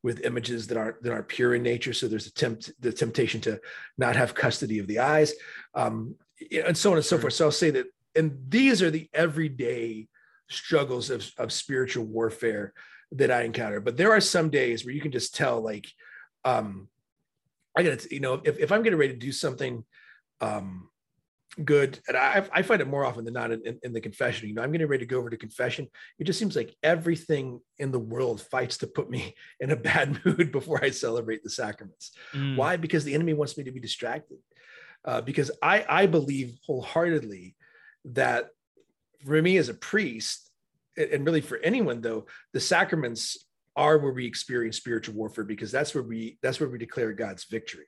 [0.04, 1.92] with images that aren't that aren't pure in nature.
[1.92, 3.60] So there's a tempt the temptation to
[3.98, 5.34] not have custody of the eyes,
[5.74, 6.16] um,
[6.66, 7.34] and so on and so forth.
[7.34, 10.08] So I'll say that, and these are the everyday
[10.50, 12.74] struggles of, of spiritual warfare
[13.14, 13.80] that I encounter.
[13.80, 15.88] But there are some days where you can just tell, like,
[16.46, 16.88] um,
[17.76, 19.84] I gotta, you know, if, if I'm getting ready to do something
[20.42, 20.90] um,
[21.64, 24.48] good, and I, I find it more often than not in, in, in, the confession,
[24.48, 25.88] you know, I'm getting ready to go over to confession.
[26.20, 30.20] It just seems like everything in the world fights to put me in a bad
[30.26, 32.12] mood before I celebrate the sacraments.
[32.34, 32.56] Mm.
[32.56, 32.78] Why?
[32.78, 34.38] Because the enemy wants me to be distracted.
[35.06, 37.56] Uh, because I, I believe wholeheartedly
[38.06, 38.50] that
[39.26, 40.50] for me as a priest,
[40.98, 43.38] and really for anyone though, the sacraments
[43.76, 47.46] are where we experience spiritual warfare because that's where we that's where we declare God's
[47.46, 47.86] victory.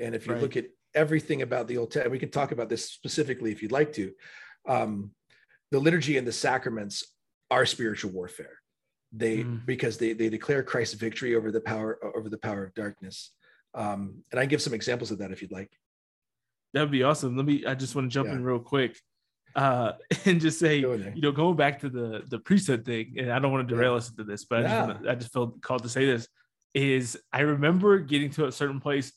[0.00, 0.42] And if you right.
[0.42, 3.72] look at everything about the Old Testament, we can talk about this specifically if you'd
[3.72, 4.12] like to.
[4.68, 5.12] Um,
[5.70, 7.04] the liturgy and the sacraments
[7.50, 8.58] are spiritual warfare.
[9.12, 9.64] They mm.
[9.64, 13.30] because they they declare Christ's victory over the power over the power of darkness.
[13.74, 15.70] Um, and I give some examples of that if you'd like.
[16.74, 17.36] That'd be awesome.
[17.36, 17.64] Let me.
[17.64, 18.34] I just want to jump yeah.
[18.34, 18.98] in real quick
[19.56, 19.92] uh,
[20.24, 23.50] and just say, you know, going back to the the priesthood thing, and I don't
[23.50, 23.96] want to derail yeah.
[23.96, 24.84] us into this, but yeah.
[24.84, 26.28] I, just wanna, I just felt called to say this.
[26.74, 29.10] Is I remember getting to a certain place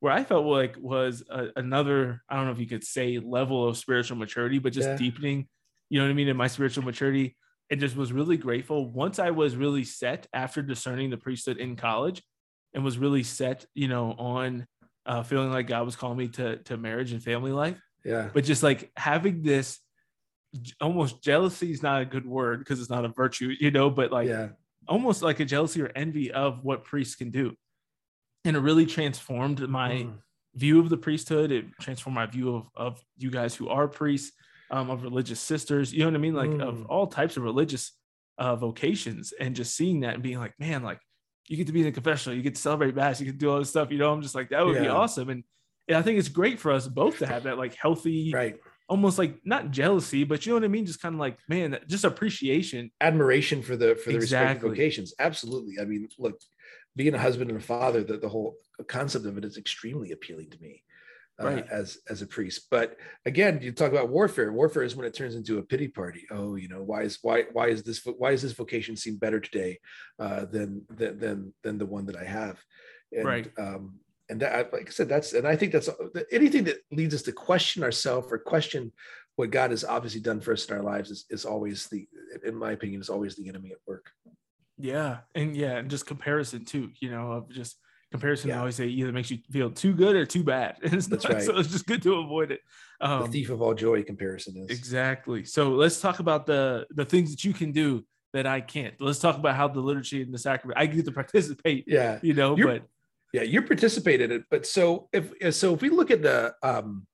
[0.00, 3.66] where I felt like was a, another, I don't know if you could say level
[3.66, 4.96] of spiritual maturity, but just yeah.
[4.96, 5.48] deepening,
[5.88, 7.36] you know what I mean, in my spiritual maturity.
[7.70, 11.74] And just was really grateful once I was really set after discerning the priesthood in
[11.74, 12.22] college
[12.74, 14.66] and was really set, you know, on
[15.04, 17.80] uh, feeling like God was calling me to, to marriage and family life.
[18.04, 18.28] Yeah.
[18.32, 19.80] But just like having this
[20.80, 24.12] almost jealousy is not a good word because it's not a virtue, you know, but
[24.12, 24.48] like yeah.
[24.88, 27.54] almost like a jealousy or envy of what priests can do.
[28.44, 30.14] And it really transformed my mm.
[30.54, 31.50] view of the priesthood.
[31.50, 34.32] It transformed my view of, of you guys who are priests,
[34.70, 36.34] um, of religious sisters, you know what I mean?
[36.34, 36.62] Like mm.
[36.62, 37.92] of all types of religious
[38.38, 41.00] uh, vocations and just seeing that and being like, man, like
[41.46, 43.50] you get to be in the confessional, you get to celebrate mass, you can do
[43.50, 44.82] all this stuff, you know, I'm just like, that would yeah.
[44.82, 45.30] be awesome.
[45.30, 45.44] And,
[45.88, 48.56] and I think it's great for us both to have that like healthy, right
[48.88, 50.86] almost like not jealousy, but you know what I mean?
[50.86, 54.46] Just kind of like, man, just appreciation, admiration for the for the Exactly.
[54.46, 55.14] respective vocations.
[55.18, 55.74] Absolutely.
[55.80, 56.40] I mean, look,
[56.94, 58.56] being a husband and a father, the, the whole
[58.88, 60.82] concept of it is extremely appealing to me.
[61.38, 61.66] Uh, Right.
[61.70, 62.96] as as a priest but
[63.26, 66.54] again you talk about warfare warfare is when it turns into a pity party oh
[66.54, 69.78] you know why is why why is this why is this vocation seem better today
[70.18, 72.56] uh than than than, than the one that i have
[73.12, 73.52] and Right.
[73.58, 75.88] um and that, like i said that's and i think that's
[76.32, 78.92] anything that leads us to question ourselves or question
[79.36, 82.08] what god has obviously done for us in our lives is, is always the
[82.44, 84.10] in my opinion is always the enemy at work
[84.78, 86.90] Yeah, and yeah, and just comparison too.
[87.00, 87.78] You know, of just
[88.12, 88.50] comparison.
[88.52, 90.76] I always say either makes you feel too good or too bad.
[90.82, 91.42] It's That's not- right.
[91.42, 92.60] So it's just good to avoid it.
[93.00, 95.44] the Um, thief of all joy comparison is exactly.
[95.44, 97.88] So let's talk about the the things that you can do
[98.34, 98.94] that I can't.
[99.00, 100.78] Let's talk about how the liturgy and the sacrament.
[100.78, 101.84] I get to participate.
[101.98, 102.80] yeah You know, You're- but
[103.32, 107.06] yeah you participated in it but so if so if we look at the um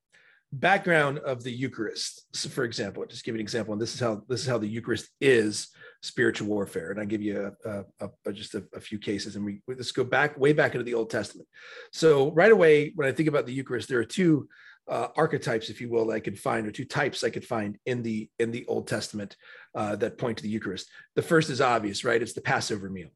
[0.53, 4.01] background of the eucharist so for example just give you an example and this is
[4.01, 5.68] how this is how the eucharist is
[6.03, 9.62] spiritual warfare and i give you a, a, a just a, few cases and we
[9.66, 11.48] we- let's go back way back into the old testament.
[11.92, 14.48] So right away when i think about the eucharist there are two
[14.88, 17.79] uh, archetypes if you will that i could find or two types i could find
[17.87, 19.37] in the in the old testament
[19.75, 20.90] uh, that point to the eucharist.
[21.14, 22.20] The first is obvious right?
[22.20, 23.09] It's the passover meal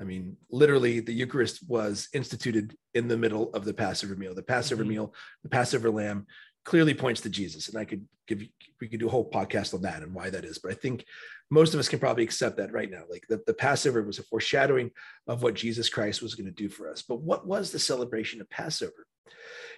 [0.00, 4.34] I mean, literally, the Eucharist was instituted in the middle of the Passover meal.
[4.34, 4.88] The Passover Mhm.
[4.88, 6.26] meal, the Passover lamb,
[6.64, 8.48] clearly points to Jesus, and I could give you,
[8.80, 10.58] we could do a whole podcast on that and why that is.
[10.58, 11.04] But I think
[11.50, 13.04] most of us can probably accept that right now.
[13.08, 14.90] Like the, the Passover was a foreshadowing
[15.26, 17.02] of what Jesus Christ was going to do for us.
[17.02, 19.06] But what was the celebration of Passover?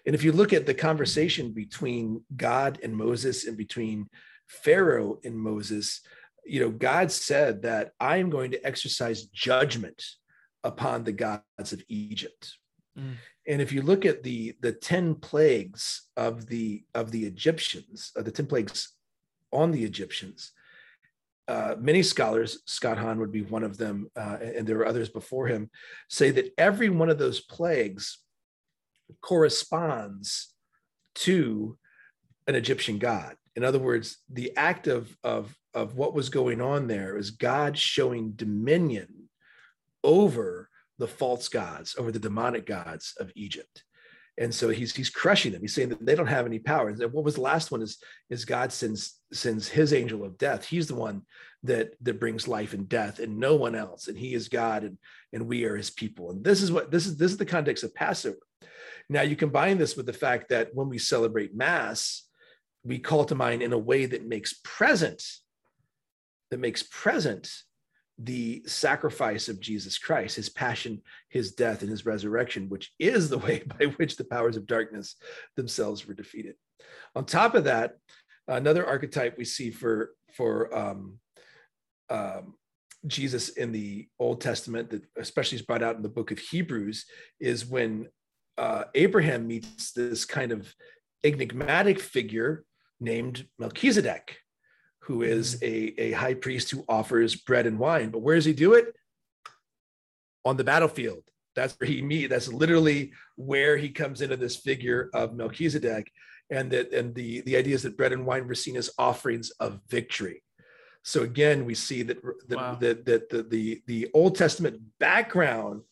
[0.06, 4.08] And if you look at the conversation between God and Moses and between
[4.46, 6.00] Pharaoh and Moses,
[6.46, 10.02] you know, God said that I am going to exercise judgment
[10.64, 12.56] upon the gods of Egypt.
[12.98, 13.14] Mm.
[13.48, 18.22] And if you look at the the 10 plagues of the of the Egyptians, uh,
[18.22, 18.92] the 10 plagues
[19.52, 20.52] on the Egyptians,
[21.48, 25.08] uh, many scholars, Scott Hahn would be one of them, uh, and there were others
[25.08, 25.70] before him,
[26.08, 28.18] say that every one of those plagues
[29.22, 30.52] corresponds
[31.14, 31.78] to
[32.46, 33.36] an Egyptian god.
[33.54, 37.76] In other words, the act of, of, of what was going on there is God
[37.78, 39.28] showing dominion
[40.02, 43.84] over the false gods, over the demonic gods of Egypt.
[44.38, 45.60] And so he's he's crushing them.
[45.60, 46.88] He's saying that they don't have any power.
[46.88, 47.98] And what was the last one is
[48.30, 50.64] is God sends sends his angel of death.
[50.64, 51.22] He's the one
[51.62, 54.08] that that brings life and death, and no one else.
[54.08, 54.98] And he is God, and
[55.32, 56.30] and we are his people.
[56.30, 58.38] And this is what this is this is the context of Passover.
[59.08, 62.26] Now you combine this with the fact that when we celebrate Mass,
[62.84, 65.22] we call to mind in a way that makes present,
[66.50, 67.50] that makes present
[68.18, 73.38] the sacrifice of Jesus Christ, his passion, his death, and his resurrection, which is the
[73.38, 75.16] way by which the powers of darkness
[75.56, 76.54] themselves were defeated.
[77.14, 77.96] On top of that,
[78.48, 81.18] another archetype we see for for um,
[82.10, 82.54] um,
[83.06, 87.06] Jesus in the Old Testament, that especially is brought out in the book of Hebrews,
[87.40, 88.08] is when
[88.58, 90.72] uh, Abraham meets this kind of
[91.24, 92.64] enigmatic figure
[93.00, 94.38] named Melchizedek,
[95.06, 98.10] who is a, a high priest who offers bread and wine.
[98.10, 98.94] But where does he do it?
[100.44, 101.22] On the battlefield.
[101.54, 102.26] That's where he meet.
[102.28, 106.10] That's literally where he comes into this figure of Melchizedek,
[106.50, 109.50] and that and the the idea is that bread and wine were seen as offerings
[109.60, 110.42] of victory.
[111.02, 112.74] So again, we see that that, Wow.
[112.80, 115.82] that, that the, the the Old Testament background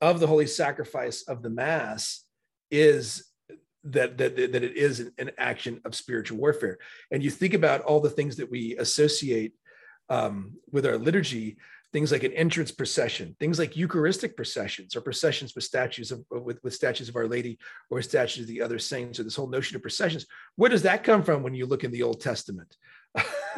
[0.00, 2.24] of the holy sacrifice of the Mass
[2.70, 3.29] is
[3.84, 6.78] that that that it is an, action of spiritual warfare.
[7.10, 9.54] And you think about all the things that we associate
[10.08, 11.56] um, with our liturgy,
[11.92, 16.62] things like an entrance procession, things like Eucharistic processions, or processions with statues of with,
[16.62, 17.58] with statues of Our Lady
[17.90, 20.26] or statues of the other saints, or this whole notion of processions.
[20.56, 22.76] Where does that come from when you look in the Old Testament?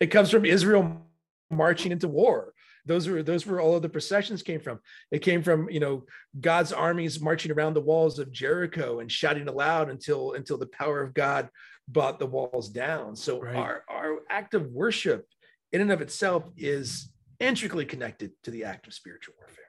[0.00, 1.06] it comes from Israel
[1.50, 2.52] marching into war.
[2.84, 4.80] Those were those were all of the processions came from.
[5.10, 6.04] It came from you know
[6.40, 11.02] God's armies marching around the walls of Jericho and shouting aloud until until the power
[11.02, 11.48] of God
[11.88, 13.14] brought the walls down.
[13.16, 13.56] So Right.
[13.56, 15.26] our our act of worship
[15.72, 19.64] in and of itself is intricately connected to the act of spiritual warfare.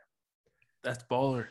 [0.84, 1.48] That's baller.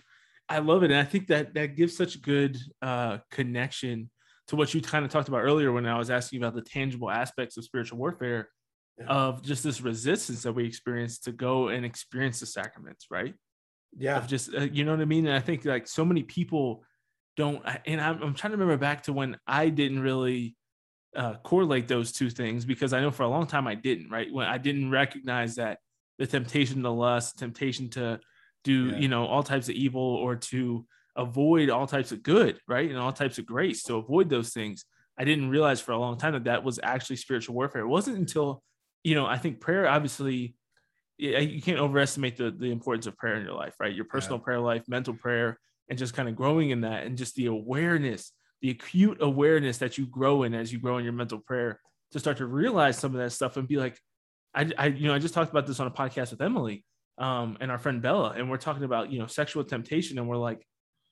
[0.48, 0.90] I love it.
[0.90, 4.11] And I think that that gives such good uh, connection
[4.48, 7.11] to what you kind of talked about earlier when I was asking about the tangible
[7.11, 8.48] aspects of spiritual warfare.
[9.08, 13.34] Of just this resistance that we experience to go and experience the sacraments, right?
[13.96, 14.16] Yeah.
[14.18, 15.26] Of just, uh, you know what I mean?
[15.26, 16.84] And I think like so many people
[17.36, 20.56] don't, and I'm, I'm trying to remember back to when I didn't really
[21.14, 24.32] uh, correlate those two things because I know for a long time I didn't, right?
[24.32, 25.78] When I didn't recognize that
[26.18, 28.20] the temptation to lust, temptation to
[28.64, 28.98] do, Yeah.
[28.98, 30.86] you know, all types of evil or to
[31.16, 32.88] avoid all types of good, right?
[32.88, 34.84] And all types of grace to avoid those things
[35.18, 37.82] I didn't realize for a long time that that was actually spiritual warfare.
[37.82, 38.62] It wasn't until,
[39.04, 40.54] you know, I think prayer obviously
[41.18, 43.94] you can't overestimate the the importance of prayer in your life, right?
[43.94, 44.44] Your personal yeah.
[44.44, 48.32] prayer life, mental prayer, and just kind of growing in that, and just the awareness,
[48.60, 51.80] the acute awareness that you grow in as you grow in your mental prayer,
[52.12, 53.98] to start to realize some of that stuff and be like,
[54.54, 56.84] I, I you know, I just talked about this on a podcast with Emily,
[57.18, 60.36] um, and our friend Bella, and we're talking about you know sexual temptation, and we're
[60.36, 60.66] like,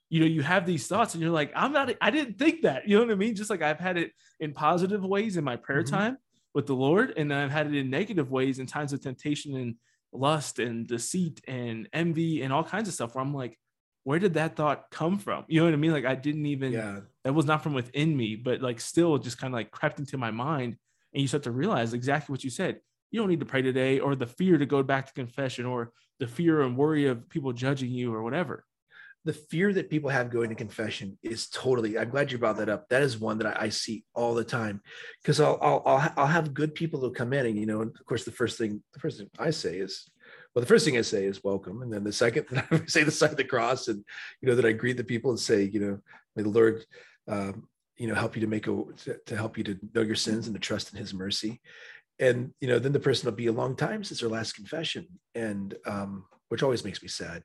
[0.09, 2.83] you know, you have these thoughts, and you're like, I'm not, I didn't think that,
[2.89, 3.37] you know what I mean?
[3.37, 5.95] Just like I've had it in positive ways in my prayer mm-hmm.
[5.95, 6.19] time
[6.55, 9.77] with the Lord, and I've had it in negative ways in times of temptation and
[10.13, 13.57] lust and deceit and envy and all kinds of stuff where I'm like,
[14.05, 15.45] where did that thought come from?
[15.47, 15.93] You know what I mean?
[15.93, 17.01] Like I didn't even yeah.
[17.25, 20.19] that was not from within me, but like still just kind of like crept into
[20.19, 20.77] my mind.
[21.13, 22.81] And you start to realize exactly what you said.
[23.11, 25.93] You don't need to pray today, or the fear to go back to confession, or
[26.21, 28.65] the fear and worry of people judging you, or whatever.
[29.25, 31.99] The fear that people have going to confession is totally.
[31.99, 32.89] I'm glad you brought that up.
[32.89, 34.81] That is one that I, I see all the time,
[35.21, 37.91] because I'll, I'll I'll I'll have good people who come in, and you know, and
[37.91, 40.09] of course, the first thing the first thing I say is,
[40.55, 43.11] well, the first thing I say is welcome, and then the second I say the
[43.11, 44.03] sign of the cross, and
[44.41, 45.99] you know that I greet the people and say, you know,
[46.35, 46.85] may the Lord,
[47.29, 50.17] um, you know, help you to make a to, to help you to know your
[50.17, 51.61] sins and to trust in His mercy,
[52.19, 55.07] and you know, then the person will be a long time since their last confession,
[55.35, 57.43] and um, which always makes me sad.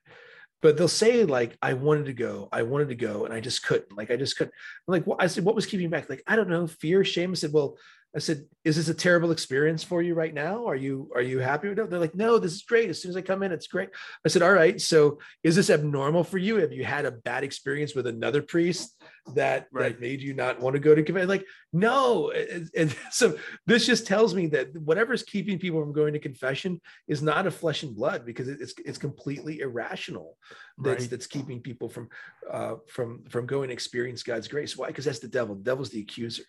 [0.65, 3.62] But they'll say like, "I wanted to go, I wanted to go, and I just
[3.63, 3.95] couldn't.
[3.95, 4.56] Like, I just couldn't."
[4.88, 7.06] I'm like, well, I said, "What was keeping you back?" Like, I don't know, fear,
[7.06, 7.30] shame.
[7.30, 7.78] I said, "Well."
[8.15, 10.65] I said, "Is this a terrible experience for you right now?
[10.65, 12.89] Are you are you happy with it?" They're like, "No, this is great.
[12.89, 13.89] As soon as I come in, it's great."
[14.23, 14.80] I said, "All right.
[14.80, 16.56] So, is this abnormal for you?
[16.58, 19.04] Have you had a bad experience with another priest
[19.36, 19.93] that right.
[19.93, 22.32] that made you not want to go to confession?" Like, no.
[22.32, 26.80] And, and so this just tells me that whatever's keeping people from going to confession
[27.10, 30.38] is not a flesh and blood because it's it's completely irrational.
[30.78, 31.10] That's right.
[31.10, 32.08] that's keeping people from
[32.49, 34.78] uh, from from going to experience God's grace.
[34.78, 34.88] Why?
[34.88, 35.56] Because that's the devil.
[35.56, 36.43] The devil's the accuser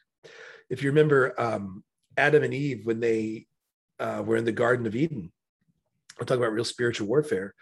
[0.70, 1.84] if you remember um,
[2.16, 3.46] Adam and Eve when they
[3.98, 5.32] uh, were in the Garden of Eden,
[6.18, 7.54] we're talking about real spiritual warfare.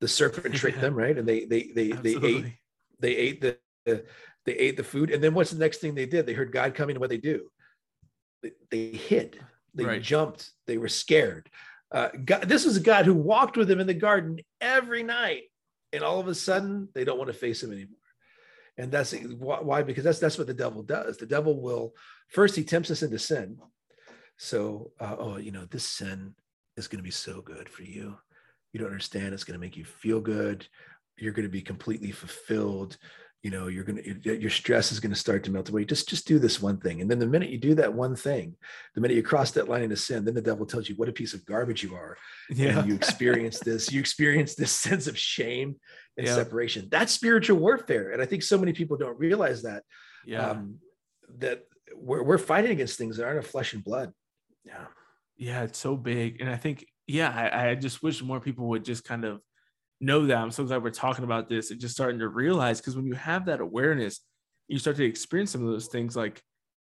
[0.00, 0.82] The serpent tricked yeah.
[0.82, 1.16] them, right?
[1.16, 2.02] And they they they Absolutely.
[2.02, 2.52] they ate
[3.00, 4.04] they ate the, the
[4.44, 6.26] they ate the food, and then what's the next thing they did?
[6.26, 7.48] They heard God coming, and what they do?
[8.42, 9.38] They, they hid.
[9.74, 10.02] They right.
[10.02, 10.50] jumped.
[10.66, 11.48] They were scared.
[11.90, 15.42] Uh, God, this is a God who walked with them in the garden every night,
[15.92, 18.01] and all of a sudden they don't want to face him anymore
[18.82, 21.16] and that's why because that's that's what the devil does.
[21.16, 21.94] The devil will
[22.28, 23.58] first he tempts us into sin.
[24.38, 26.34] So uh, oh you know this sin
[26.76, 28.16] is going to be so good for you.
[28.72, 29.34] You don't understand.
[29.34, 30.66] It's going to make you feel good.
[31.16, 32.98] You're going to be completely fulfilled
[33.42, 35.84] you know you're going to your stress is going to start to melt away.
[35.84, 37.00] Just just do this one thing.
[37.00, 38.54] And then the minute you do that one thing
[38.94, 41.12] the minute you cross that line into sin then the devil tells you what a
[41.12, 42.16] piece of garbage you are.
[42.50, 42.78] Yeah.
[42.78, 45.76] and you experience this you experience this sense of shame
[46.16, 46.34] and yeah.
[46.34, 46.88] separation.
[46.90, 48.12] That's spiritual warfare.
[48.12, 49.82] And i think so many people don't realize that
[50.24, 50.50] yeah.
[50.50, 50.76] um,
[51.38, 51.64] that
[51.96, 54.12] we're, we're fighting against things that aren't of flesh and blood.
[54.64, 54.86] Yeah.
[55.36, 56.40] Yeah it's so big.
[56.40, 59.40] And i think yeah I, I just wish more people would just kind of
[60.02, 60.36] know that.
[60.36, 63.14] I'm so glad we're talking about this and just starting to realize because when you
[63.14, 64.20] have that awareness,
[64.68, 66.16] you start to experience some of those things.
[66.16, 66.42] Like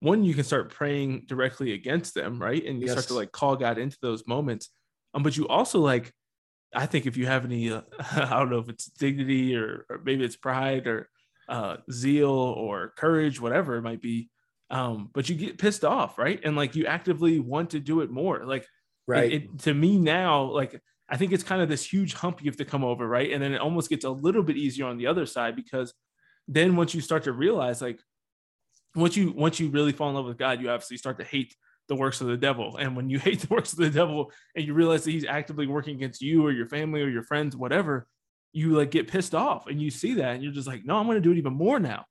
[0.01, 2.65] one, you can start praying directly against them, right?
[2.65, 2.93] And you yes.
[2.93, 4.71] start to like call God into those moments.
[5.13, 6.13] Um, but you also like,
[6.75, 10.01] I think if you have any, uh, I don't know if it's dignity or, or
[10.05, 11.09] maybe it's pride or
[11.49, 14.31] uh, zeal or courage, whatever it might be.
[14.71, 16.41] Um, but you get pissed off, right?
[16.45, 18.45] And like you actively want to do it more.
[18.45, 18.67] Like,
[19.09, 19.33] right.
[19.33, 22.51] It, it, to me now, like I think it's kind of this huge hump you
[22.51, 23.33] have to come over, right?
[23.33, 25.93] And then it almost gets a little bit easier on the other side because
[26.47, 28.01] then once you start to realize, like,
[28.95, 31.55] once you once you really fall in love with God, you obviously start to hate
[31.89, 32.77] the works of the devil.
[32.77, 35.67] And when you hate the works of the devil and you realize that he's actively
[35.67, 38.07] working against you or your family or your friends, whatever,
[38.53, 41.07] you like get pissed off and you see that and you're just like, no, I'm
[41.07, 42.05] going to do it even more now.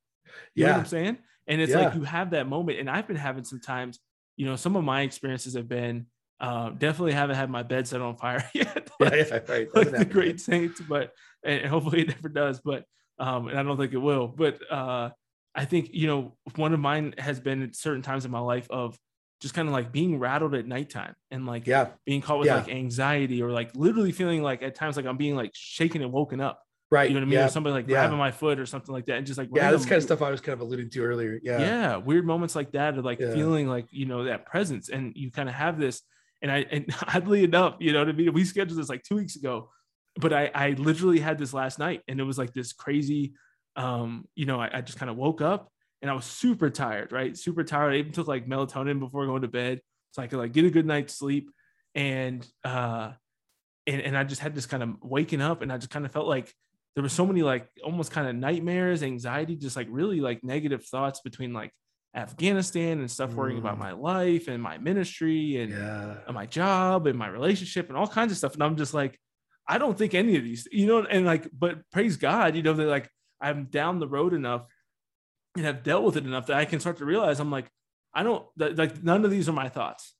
[0.54, 0.68] You yeah.
[0.68, 1.18] know what I'm saying?
[1.48, 1.80] And it's yeah.
[1.80, 2.80] like you have that moment.
[2.80, 4.00] And I've been having some times,
[4.38, 6.06] you know, some of my experiences have been
[6.39, 8.89] uh, definitely haven't had my bed set on fire yet.
[8.99, 9.67] like, yeah, yeah, right.
[9.75, 12.62] like the great saints, but and hopefully it never does.
[12.63, 12.86] But
[13.19, 14.28] um, and I don't think it will.
[14.28, 15.10] But uh,
[15.54, 18.67] I think you know one of mine has been at certain times in my life
[18.69, 18.97] of
[19.41, 22.56] just kind of like being rattled at nighttime and like yeah being caught with yeah.
[22.56, 26.12] like anxiety or like literally feeling like at times like I'm being like shaken and
[26.12, 26.62] woken up.
[26.91, 27.08] Right.
[27.08, 27.39] You know what I mean?
[27.39, 27.45] Yeah.
[27.45, 27.97] Or somebody like yeah.
[27.97, 29.17] grabbing my foot or something like that.
[29.17, 31.39] And just like, yeah, that's kind of stuff I was kind of alluding to earlier.
[31.43, 31.60] Yeah.
[31.60, 31.95] Yeah.
[31.97, 34.89] Weird moments like that of like feeling like, you know, that presence.
[34.89, 36.01] And you kind of have this
[36.42, 38.34] and I, and oddly enough, you know what I mean?
[38.34, 39.70] We scheduled this like two weeks ago,
[40.18, 43.34] but I, I literally had this last night and it was like this crazy,
[43.76, 45.72] um, you know, I, I just kind of woke up
[46.02, 47.38] and I was super tired, right?
[47.38, 47.94] Super tired.
[47.94, 49.82] I even took like melatonin before going to bed
[50.12, 51.50] so I could like get a good night's sleep.
[51.96, 53.12] And, uh,
[53.88, 56.12] and, and I just had this kind of waking up and I just kind of
[56.12, 56.54] felt like
[56.96, 60.86] there were so many like almost kind of nightmares, anxiety, just like really like negative
[60.86, 61.72] thoughts between like
[62.16, 63.80] Afghanistan and stuff, worrying about Mm.
[63.80, 66.16] my life and my ministry and Yeah.
[66.32, 68.53] my job and my relationship and all kinds of stuff.
[68.53, 69.20] And I'm just like,
[69.68, 72.74] I don't think any of these, you know, and like, but praise God, you know,
[72.74, 74.66] that like I'm down the road enough
[75.55, 77.70] and have dealt with it enough that I can start to realize I'm like,
[78.14, 80.16] I don't that, like none of these are my thoughts.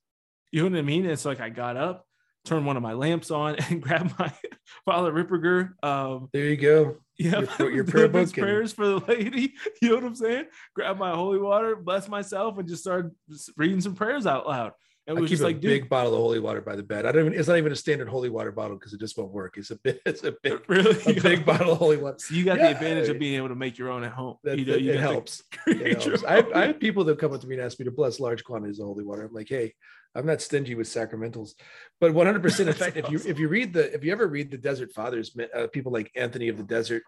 [0.52, 1.06] You know what I mean?
[1.06, 2.06] It's like I got up,
[2.46, 4.32] turned one of my lamps on, and grabbed my
[4.86, 5.74] Father Ripperger.
[5.84, 6.98] Um, There you go.
[7.20, 9.54] Yeah, Your your prayer book and- prayers for the laity.
[9.82, 10.46] You know what I'm saying?
[10.74, 13.12] Grab my holy water, bless myself, and just start
[13.58, 14.72] reading some prayers out loud.
[15.08, 17.06] And it was keep just a like, big bottle of holy water by the bed.
[17.08, 17.40] I don't even.
[17.40, 19.56] It's not even a standard holy water bottle because it just won't work.
[19.58, 20.02] It's a bit.
[20.06, 20.60] It's a big.
[20.68, 22.18] really, A big bottle of holy water.
[22.20, 24.36] So you got Yeah, the advantage of being able to make your own at home.
[24.44, 25.42] That, you know, you it helps.
[25.68, 26.24] It helps.
[26.24, 26.52] I, have.
[26.54, 28.80] I have people that come up to me and ask me to bless large quantities
[28.80, 29.24] of holy water.
[29.24, 29.74] I'm like, hey,
[30.16, 31.54] I'm not stingy with sacramentals,
[32.00, 32.42] but 100.
[32.42, 34.92] percent In fact, if you if you read the if you ever read the Desert
[34.92, 37.04] Fathers, uh, people like Anthony of the Desert,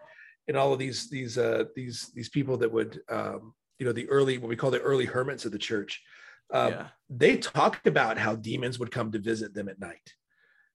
[0.48, 4.08] and all of these these uh, these these people that would um, you know the
[4.08, 6.02] early what we call the early hermits of the church.
[6.52, 10.12] Um, yeah, They talked about how demons would come to visit them at night.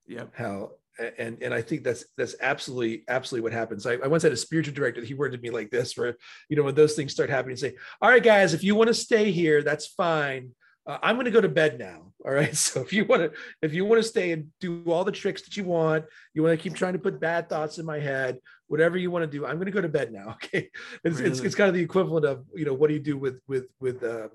[0.07, 0.71] yeah, how
[1.17, 3.85] and and I think that's that's absolutely absolutely what happens.
[3.85, 5.01] I, I once had a spiritual director.
[5.03, 6.15] He worded me like this, where
[6.49, 8.93] you know when those things start happening, say, "All right, guys, if you want to
[8.93, 10.51] stay here, that's fine.
[10.87, 12.13] Uh, I'm going to go to bed now.
[12.25, 12.55] All right.
[12.67, 13.31] So if you want to
[13.61, 16.57] if you want to stay and do all the tricks that you want, you want
[16.57, 19.45] to keep trying to put bad thoughts in my head, whatever you want to do,
[19.45, 20.35] I'm going to go to bed now.
[20.43, 20.69] Okay.
[21.03, 21.45] It's, it's Really?
[21.45, 24.03] it's kind of the equivalent of you know what do you do with with with
[24.03, 24.29] uh,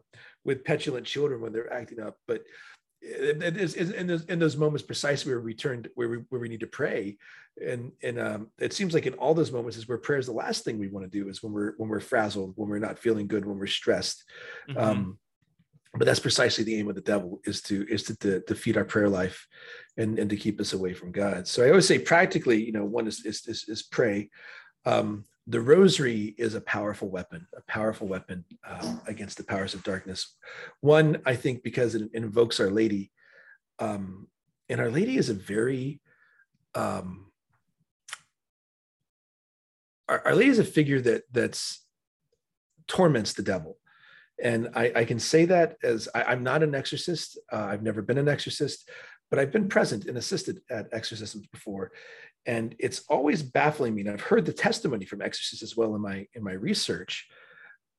[0.45, 2.43] with petulant children when they're acting up, but
[3.03, 6.49] it- is- in those in those moments precisely where we turned where we where we
[6.49, 7.17] need to pray
[7.61, 10.33] and and um it seems like in all those moments is where prayer is the
[10.33, 12.99] last thing we want to do is when we're when we're frazzled when we're not
[13.01, 14.25] feeling good when we're stressed
[14.71, 14.81] Mhm.
[14.81, 15.19] um
[15.95, 18.85] but that's precisely the aim of the devil is to is to, to, feed our
[18.85, 19.47] prayer life
[19.97, 21.47] and and to keep us away from god.
[21.47, 24.31] So i always say practically you know one is is is, is pray.
[24.85, 29.83] Um the rosary is a powerful weapon a powerful weapon um, against the powers of
[29.83, 30.35] darkness.
[30.81, 33.11] One i think because it invokes our lady.
[33.79, 34.29] Um
[34.69, 36.01] and our lady is a very
[36.75, 37.27] um
[40.09, 41.85] our, our lady is a figure that that's
[42.89, 43.77] torments the devil
[44.43, 47.39] and I, I can say that as I, I'm not an exorcist.
[47.51, 48.91] Uh, I've never been an exorcist,
[49.31, 51.93] but I've been present and assisted at exorcisms before,
[52.45, 54.03] and it's always baffling me.
[54.03, 57.29] And I've heard the testimony from exorcists as well in my in my research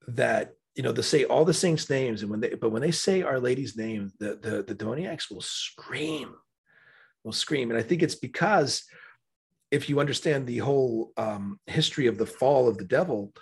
[0.09, 2.91] that you know they say all the saints' names, and when they but when they
[2.91, 6.35] say Our Lady's name, the the the demoniacs will scream,
[7.23, 8.83] will scream, and I think it's because
[9.71, 13.33] if you understand the whole um, history of the fall of the devil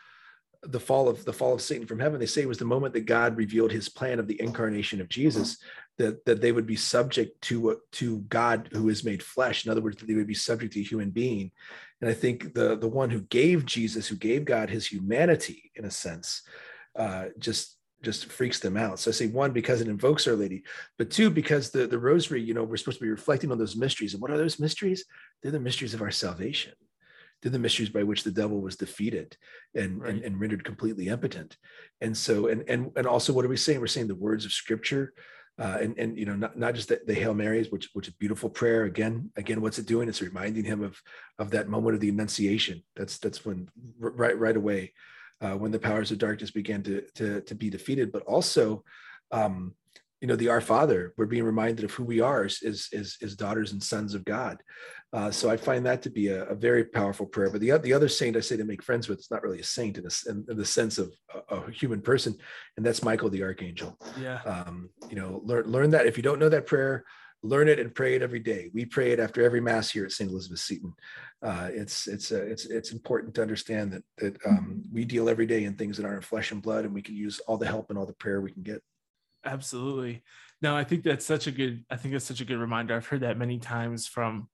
[0.63, 2.93] the fall of the fall of Satan from heaven, they say it was the moment
[2.93, 5.57] that God revealed his plan of the incarnation of Jesus,
[5.97, 9.65] that, that they would be subject to, to God who is made flesh.
[9.65, 11.51] In other words, that they would be subject to a human being.
[11.99, 15.85] And I think the, the one who gave Jesus, who gave God his humanity in
[15.85, 16.43] a sense,
[16.95, 18.97] uh, just just freaks them out.
[18.97, 20.63] So I say one, because it invokes Our Lady,
[20.97, 23.75] but two, because the, the rosary, you know, we're supposed to be reflecting on those
[23.75, 24.13] mysteries.
[24.13, 25.05] And what are those mysteries?
[25.43, 26.73] They're the mysteries of our salvation
[27.41, 29.35] they're the mysteries by which the devil was defeated
[29.73, 30.13] and, Right.
[30.13, 31.57] and, and rendered completely impotent.
[31.99, 33.79] And so, and, and, and also what are we saying?
[33.79, 35.13] We're saying the words of scripture
[35.59, 38.13] uh, and, and, you know, not, not just the, the Hail Marys, which, which is
[38.15, 38.85] beautiful prayer.
[38.85, 40.07] Again, again, what's it doing?
[40.07, 40.99] It's reminding him of,
[41.37, 42.83] of that moment of the annunciation.
[42.95, 43.69] That's, that's when
[43.99, 44.93] right, right away,
[45.41, 48.83] uh, when the powers of darkness began to, to, to be defeated, but also,
[49.31, 49.75] um,
[50.21, 53.35] you know, the Our Father, we're being reminded of who we are as, as, as,
[53.35, 54.61] daughters and sons of God.
[55.11, 57.49] Uh, so I find that to be a, a very powerful prayer.
[57.49, 59.63] But the, the other saint I say to make friends with, is not really a
[59.63, 61.11] saint in, a in, in the sense of
[61.49, 62.35] a, a human person,
[62.77, 63.97] and that's Michael the Archangel.
[64.19, 66.05] yeah, Um, you know, learn learn that.
[66.05, 67.03] If you don't know that prayer,
[67.43, 68.69] learn it and pray it every day.
[68.73, 70.29] We pray it after every mass here at St.
[70.29, 70.93] Elizabeth Seton.
[71.41, 75.47] Uh, it's it's uh, it's it's important to understand that that um, we deal every
[75.47, 77.89] day in things that aren't flesh and blood, and we can use all the help
[77.89, 78.83] and all the prayer we can get.
[79.45, 80.23] Absolutely.
[80.61, 81.83] No, I think that's such a good.
[81.89, 82.95] I think that's such a good reminder.
[82.95, 84.47] I've heard that many times from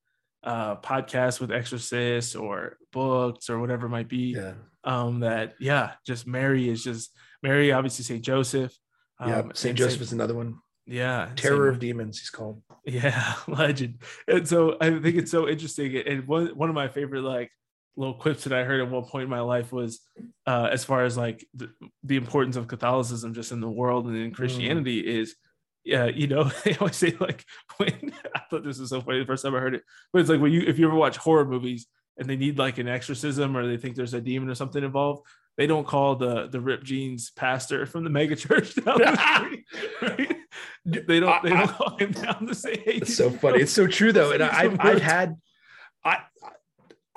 [0.43, 4.33] uh podcasts with exorcists or books or whatever it might be.
[4.35, 7.11] Yeah, Um, that yeah, just Mary is just
[7.43, 7.71] Mary.
[7.71, 8.73] Obviously, Saint Joseph.
[9.19, 9.39] yeah.
[9.39, 10.59] um, Saint and Joseph is another one.
[10.85, 12.61] Yeah, Terror Saint- of demons, he's called.
[12.85, 14.01] Yeah, legend.
[14.27, 15.97] And so I think it's so interesting.
[15.97, 17.51] And one one of my favorite like
[17.97, 19.99] little quips that I heard at one point in my life was
[20.45, 21.69] uh as far as like the,
[22.03, 25.35] the importance of Catholicism just in the world and in Christianity is
[25.83, 27.45] yeah, you know, they always say like
[27.77, 30.29] when I thought this was so funny the first time I heard it, but it's
[30.29, 31.87] like when you if you ever watch horror movies
[32.17, 35.25] and they need like an exorcism or they think there's a demon or something involved,
[35.55, 39.65] they don't call the the Rip Jeans pastor from the mega church down the street,
[40.01, 40.37] right?
[40.85, 43.61] They don't they don't call him down to say, hey, It's so funny.
[43.61, 44.31] It's so true though.
[44.31, 45.37] And I I've I've had,
[46.03, 46.19] I,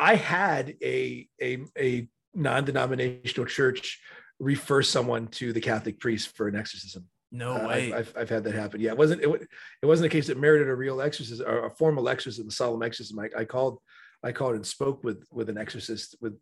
[0.01, 4.01] I had a a a non-denominational church
[4.39, 7.07] refer someone to the Catholic priest for an exorcism.
[7.31, 7.93] No Uh, way.
[7.93, 8.81] I've, I've, I've had that happen.
[8.81, 9.29] Yeah, it wasn't it,
[9.83, 12.83] it wasn't a case that merited a real exorcism or a formal exorcism, a solemn
[12.83, 13.19] exorcism.
[13.21, 13.79] I, I called
[14.25, 16.35] I called and spoke with with an exorcist with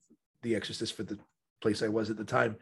[0.43, 1.19] the exorcist for the
[1.61, 2.57] place I was at the time.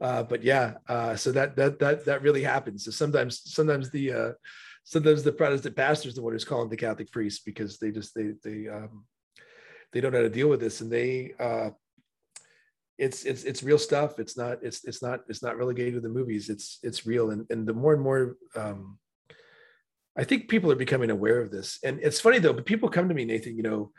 [0.00, 2.84] Uh, but yeah, uh, so that that that that really happens.
[2.84, 4.32] So sometimes sometimes the uh,
[4.84, 8.32] sometimes the Protestant pastors the one who's calling the Catholic priests because they just they
[8.44, 9.04] they um,
[9.92, 11.70] they don't know how to deal with this and they uh,
[12.98, 14.18] it's it's it's real stuff.
[14.18, 16.48] It's not it's it's not it's not relegated to the movies.
[16.48, 18.98] It's it's real and and the more and more um,
[20.16, 21.78] I think people are becoming aware of this.
[21.82, 23.92] And it's funny though, but people come to me, Nathan, you know,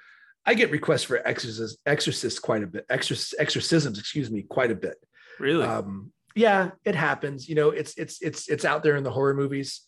[0.45, 4.75] I get requests for exorcists, exorcists quite a bit, exorc- exorcisms, excuse me, quite a
[4.75, 4.95] bit.
[5.39, 5.65] really?
[5.65, 7.47] Um, yeah, it happens.
[7.47, 9.81] You know, it's it's it's it's out there in the horror movies,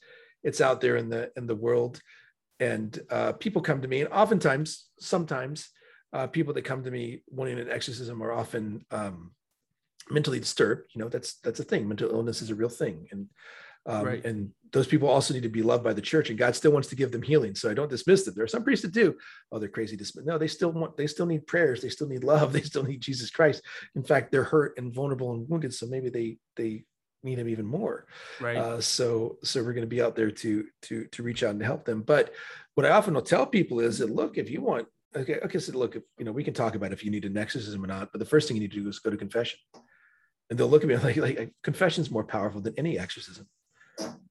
[0.43, 1.99] it's out there in the in the world,
[2.59, 5.69] and uh, people come to me, and oftentimes, sometimes,
[6.15, 9.31] uh, people that come to me wanting an exorcism are often um,
[10.09, 10.83] mentally disturbed.
[10.93, 11.87] You know, that's that's a thing.
[11.87, 13.27] Mental illness is a real thing, and
[13.87, 14.25] um, Right.
[14.25, 16.89] and those people also need to be loved by the church, and God still wants
[16.89, 17.53] to give them healing.
[17.55, 18.33] So I don't dismiss them.
[18.35, 19.15] There are some priests that do.
[19.51, 19.95] Oh, they're crazy.
[19.95, 20.25] Dismiss.
[20.25, 20.97] No, they still want.
[20.97, 21.81] They still need prayers.
[21.81, 22.51] They still need love.
[22.55, 23.61] They still need Jesus Christ.
[23.95, 25.73] In fact, they're hurt and vulnerable and wounded.
[25.73, 26.85] So maybe they they
[27.23, 28.05] need him even more.
[28.39, 28.57] right.
[28.57, 30.51] Uh, so so we're going to be out there to
[30.83, 32.01] to to reach out and help them.
[32.01, 32.33] But
[32.75, 35.71] what I often will tell people is that look, if you want, okay, okay, so
[35.77, 38.11] look, if, you know, we can talk about if you need an exorcism or not.
[38.11, 39.59] But the first thing you need to do is go to confession.
[40.49, 43.47] And they'll look at me like like confession is more powerful than any exorcism.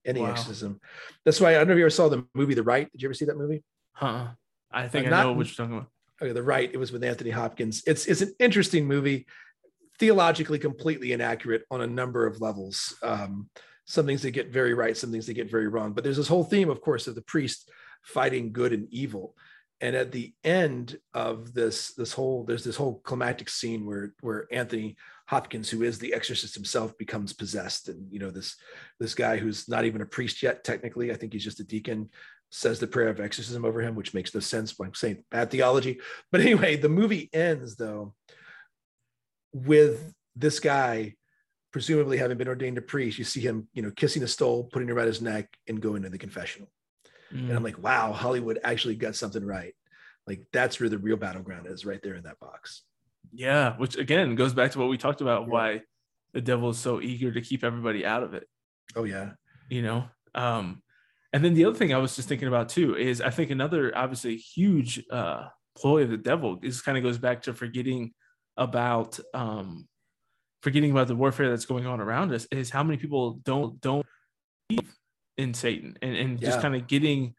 [0.05, 0.31] Any Wow.
[0.33, 0.81] exorcism.
[1.25, 2.93] That's why I don't know if you ever saw the movie The Rite.
[2.93, 3.63] Did you ever see that movie?
[3.93, 4.29] huh.
[4.71, 5.89] I think I'm I not- know what you're talking about.
[6.21, 6.71] Okay, The Rite.
[6.75, 7.83] It was with Anthony Hopkins.
[7.87, 9.27] It's it's an interesting movie,
[9.99, 12.95] theologically completely inaccurate on a number of levels.
[13.03, 13.49] Um,
[13.87, 15.93] some things they get very right, some things they get very wrong.
[15.93, 17.71] But there's this whole theme, of course, of the priest
[18.03, 19.35] fighting good and evil.
[19.81, 24.47] And at the end of this, this whole there's this whole climactic scene where where
[24.51, 24.97] Anthony
[25.27, 28.57] Hopkins, who is the exorcist himself, becomes possessed, and you know this
[29.01, 32.11] this guy who's not even a priest yet, technically, I think he's just a deacon,
[32.51, 34.75] says the prayer of exorcism over him, which makes no sense.
[34.81, 36.01] I'm saying bad theology.
[36.31, 38.15] But anyway, the movie ends though
[39.53, 41.15] with this guy
[41.73, 43.19] presumably having been ordained a priest.
[43.19, 46.03] You see him, you know, kissing a stole, putting it around his neck, and going
[46.03, 46.69] to the confessional.
[47.33, 47.49] Mm.
[47.49, 49.75] And I'm like, wow, Hollywood actually got something right.
[50.27, 52.83] Like that's where the real battleground is, right there in that box.
[53.33, 55.49] Yeah, which again goes back to what we talked about Yeah.
[55.49, 55.83] why
[56.33, 58.49] the devil is so eager to keep everybody out of it,
[58.97, 59.33] Oh yeah,
[59.69, 60.05] you know?
[60.35, 60.83] Um,
[61.33, 63.97] and then the other thing I was just thinking about too is I think another
[63.97, 68.13] obviously huge uh, ploy of the devil is kind of goes back to forgetting
[68.57, 69.89] about um,
[70.63, 74.07] forgetting about the warfare that's going on around us is how many people don't don't
[74.69, 74.95] believe
[75.37, 77.35] in Satan and, and just kind of getting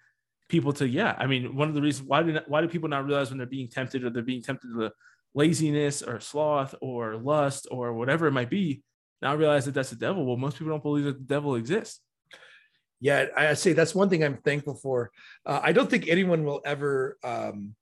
[0.49, 3.05] people to yeah I mean one of the reasons why do why do people not
[3.05, 4.91] realize when they're being tempted or they're being tempted to
[5.33, 8.83] laziness or sloth or lust or whatever it might be
[9.21, 12.01] not realize that that's the devil well most people don't believe that the devil exists
[13.01, 13.25] yeah.
[13.35, 15.11] I I say that's one thing I'm thankful for.
[15.45, 17.75] Uh, I don't think anyone will ever um,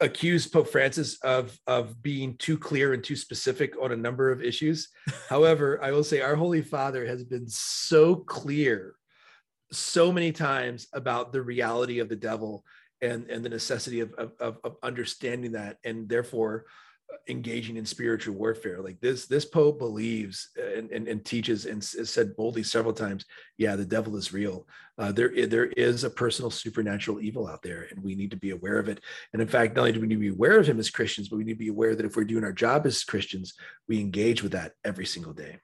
[0.00, 4.42] accuse Pope Francis of of being too clear and too specific on a number of
[4.42, 4.88] issues.
[5.28, 8.94] However, I will say our Holy Father has been so clear
[9.72, 12.64] so many times about the reality of the devil
[13.02, 16.66] and and the necessity of of, of- understanding that and therefore
[17.28, 18.80] engaging in spiritual warfare.
[18.80, 23.24] Like this this pope believes and, and, and teaches and said boldly several times
[23.58, 24.66] yeah the devil is real.
[24.98, 28.50] Uh, there there is a personal supernatural evil out there and we need to be
[28.50, 29.00] aware of it.
[29.32, 31.28] And in fact not only do we need to be aware of him as christians
[31.28, 33.54] but we need to be aware that if we're doing our job as christians
[33.88, 35.58] we engage with that every single day.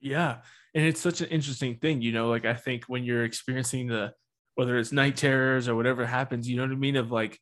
[0.00, 0.38] Yeah.
[0.74, 4.12] And it's such an interesting thing, you know, like I think when you're experiencing the
[4.56, 6.96] whether it's night terrors or whatever happens, you know what I mean?
[6.96, 7.38] Of like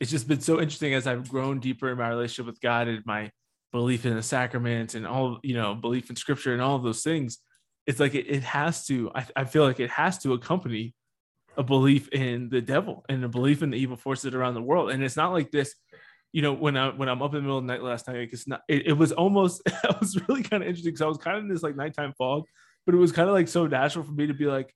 [0.00, 3.04] it's just been so interesting as I've grown deeper in my relationship with God and
[3.06, 3.30] my
[3.72, 7.38] belief in the sacraments and all, you know, belief in scripture and all those things.
[7.86, 10.94] It's like it, it has to, I, I feel like it has to accompany
[11.56, 14.90] a belief in the devil and a belief in the evil forces around the world.
[14.90, 15.74] And it's not like this,
[16.32, 18.18] you know, when I when I'm up in the middle of the night last night,
[18.18, 21.06] like it's not it, it was almost it was really kind of interesting because I
[21.06, 22.44] was kind of in this like nighttime fog,
[22.86, 24.74] but it was kind of like so natural for me to be like,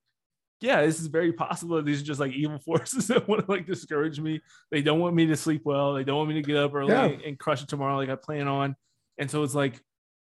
[0.60, 3.50] yeah, this is very possible that these are just like evil forces that want to
[3.50, 4.40] like discourage me.
[4.70, 5.94] They don't want me to sleep well.
[5.94, 7.04] They don't want me to get up early Yeah.
[7.24, 8.74] and crush it tomorrow like I plan on.
[9.18, 9.80] And so it's like,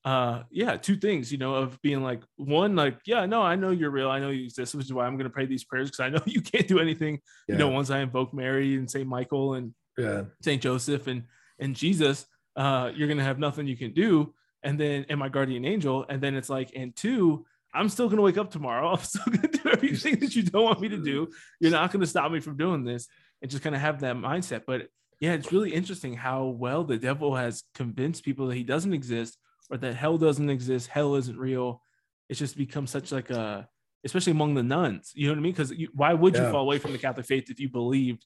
[0.06, 3.72] uh, yeah, two things, you know, of being like one, like, yeah, no, I know
[3.72, 4.10] you're real.
[4.10, 6.22] I know you exist, which is why I'm gonna pray these prayers because I know
[6.26, 7.20] you can't do anything.
[7.48, 11.24] You know, once I invoke Mary and Saint Michael and yeah Saint Joseph and
[11.60, 12.26] and Jesus,
[12.56, 14.34] uh, you're gonna have nothing you can do.
[14.64, 18.22] And then and my guardian angel, and then it's like, and two, I'm still gonna
[18.22, 18.90] wake up tomorrow.
[18.94, 21.30] I'm still gonna do everything that you don't want me to do.
[21.60, 23.08] You're not gonna stop me from doing this,
[23.42, 24.64] and just kind of have that mindset.
[24.66, 24.90] But
[25.20, 29.38] yeah, it's really interesting how well the devil has convinced people that he doesn't exist
[29.70, 31.82] or that hell doesn't exist, hell isn't real.
[32.30, 33.68] It's just become such like a,
[34.04, 35.12] especially among the nuns.
[35.14, 35.52] You know what I mean?
[35.52, 36.52] Because why would you yeah.
[36.52, 38.26] fall away from the Catholic faith if you believed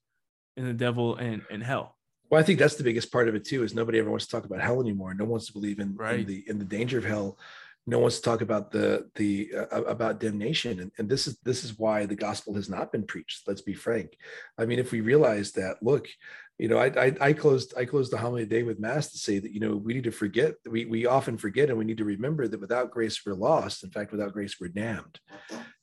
[0.56, 1.98] in the devil and, and hell?
[2.30, 3.64] Well, I think that's the biggest part of it too.
[3.64, 5.14] Is nobody ever wants to talk about hell anymore.
[5.14, 6.22] No one wants to believe in, right.
[6.22, 7.38] in the in the danger of hell.
[7.86, 11.38] No one wants to talk about the the uh, about damnation, and, and this is
[11.44, 13.48] this is why the gospel has not been preached.
[13.48, 14.16] Let's be frank.
[14.58, 16.08] I mean, if we realize that, look,
[16.58, 19.40] you know, I, I, I closed I closed the homily today with mass to say
[19.40, 22.06] that you know we need to forget we we often forget and we need to
[22.06, 23.84] remember that without grace we're lost.
[23.84, 25.20] In fact, without grace we're damned.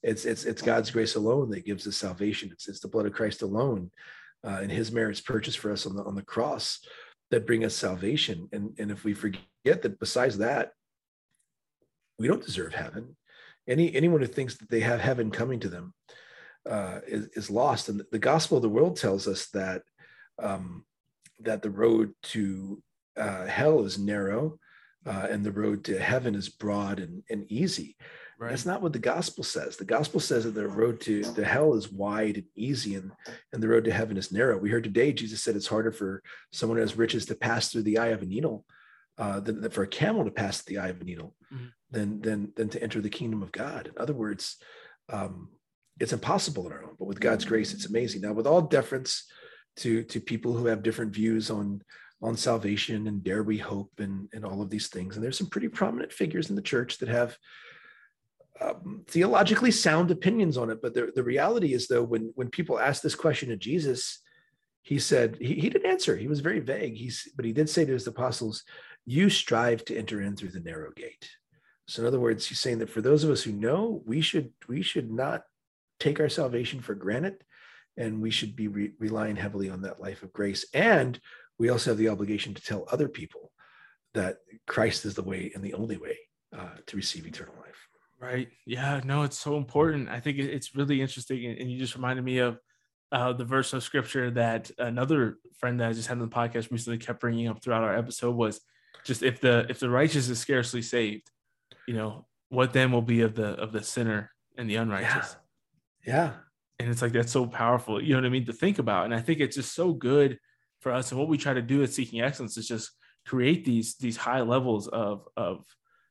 [0.02, 2.50] It's it's it's God's grace alone that gives us salvation.
[2.52, 3.90] It's it's the blood of Christ alone,
[4.42, 6.80] uh, and His merits purchased for us on the on the cross
[7.30, 8.48] that bring us salvation.
[8.52, 9.42] And and if we forget
[9.82, 10.72] that besides that,
[12.20, 13.16] we don't deserve heaven.
[13.66, 15.94] Any anyone who thinks that they have heaven coming to them
[16.68, 17.88] uh, is, is lost.
[17.88, 19.82] And the gospel of the world tells us that
[20.38, 20.84] um,
[21.40, 22.82] that the road to
[23.16, 24.58] uh, hell is narrow
[25.06, 27.96] uh, and the road to heaven is broad and, and easy.
[28.38, 28.50] Right.
[28.50, 29.76] That's not what the gospel says.
[29.76, 33.12] The gospel says that the road to the hell is wide and easy, and,
[33.52, 34.58] and the road to heaven is narrow.
[34.58, 37.82] We heard today Jesus said it's harder for someone who has riches to pass through
[37.84, 38.66] the eye of a needle
[39.20, 41.66] uh, than, than, for a camel to pass the eye of a needle mm-hmm.
[41.92, 43.86] than, than, than to enter the kingdom of God.
[43.86, 44.56] In other words,
[45.08, 45.50] um,
[46.00, 48.22] it's impossible in our own, but with God's grace, it's amazing.
[48.22, 49.26] Now, with all deference
[49.76, 51.82] to to people who have different views on
[52.22, 55.48] on salvation and dare we hope and and all of these things and there's some
[55.48, 57.36] pretty prominent figures in the church that have
[58.60, 62.78] um, theologically sound opinions on it but the, the reality is though when when people
[62.78, 64.20] ask this question to jesus
[64.82, 67.84] he said he, he didn't answer he was very vague he's but he did say
[67.84, 68.64] to his apostles
[69.10, 71.28] you strive to enter in through the narrow gate.
[71.88, 74.52] So in other words he's saying that for those of us who know we should
[74.68, 75.42] we should not
[75.98, 77.42] take our salvation for granted
[77.96, 80.64] and we should be re- relying heavily on that life of grace.
[80.72, 81.18] And
[81.58, 83.50] we also have the obligation to tell other people
[84.14, 86.16] that christ is the way and the only way
[86.56, 87.88] uh, to receive eternal life.
[88.20, 88.48] Right.
[88.64, 90.08] Yeah no it's so important.
[90.08, 92.60] I think it's really interesting and you just reminded me of
[93.10, 96.70] uh, the verse of scripture that another friend that I just had on the podcast
[96.70, 98.60] recently kept bringing up throughout our episode was
[99.04, 101.30] just if the if the righteous is scarcely saved,
[101.86, 105.36] you know what then will be of the of the sinner and the unrighteous.
[106.06, 106.32] Yeah, yeah.
[106.78, 109.04] And it's like that's so powerful you know what i mean to think about.
[109.04, 110.38] And i think it's just so good
[110.80, 111.10] for us.
[111.10, 112.90] And what we try to do at seeking excellence is just
[113.26, 115.64] create these these high levels of of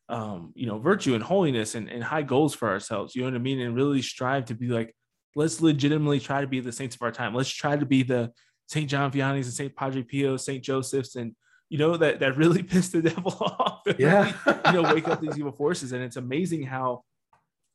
[0.10, 3.36] um, you know virtue and holiness and, and high goals for ourselves you know what
[3.36, 3.60] i mean?
[3.60, 4.96] And really strive to be like
[5.36, 7.36] let's legitimately try to be the saints of our time.
[7.36, 8.32] Let's try to be the
[8.68, 11.36] st john vianney's and st padre pio st joseph's and
[11.70, 15.22] you know that that really pissed the devil off yeah really, you know wake up
[15.22, 17.04] these evil forces and it's amazing how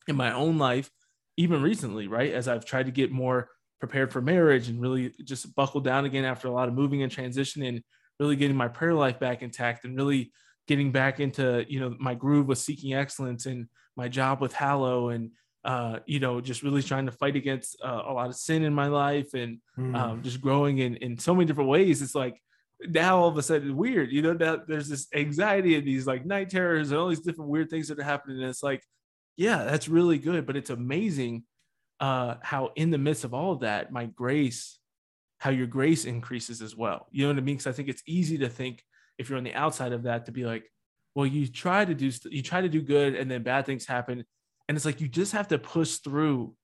[0.07, 0.90] in my own life
[1.36, 2.32] even recently, right?
[2.32, 3.49] As I've tried to get more
[3.80, 7.12] prepared for marriage and really just buckle down again after a lot of moving and
[7.12, 7.82] transitioning, and
[8.20, 10.32] really getting my prayer life back intact and really
[10.68, 15.09] getting back into, you know, my groove with seeking excellence and my job with Hallow
[15.09, 15.32] and,
[15.64, 18.72] uh, you know, just really trying to fight against uh, a lot of sin in
[18.72, 19.95] my life and mm.
[19.97, 22.01] um, just growing in, in so many different ways.
[22.01, 22.40] It's like,
[22.80, 26.26] now all of a sudden weird, you know, that there's this anxiety and these like
[26.26, 28.40] night terrors and all these different weird things that are happening.
[28.40, 28.82] And it's like,
[29.36, 30.46] yeah, that's really good.
[30.46, 31.44] But it's amazing
[32.00, 34.78] uh, how in the midst of all of that, my grace,
[35.38, 37.06] how your grace increases as well.
[37.10, 37.56] You know what I mean?
[37.56, 38.82] Because I think it's easy to think
[39.18, 40.64] if you're on the outside of that to be like,
[41.14, 44.24] well, you try to do you try to do good, and then bad things happen,
[44.68, 46.54] and it's like you just have to push through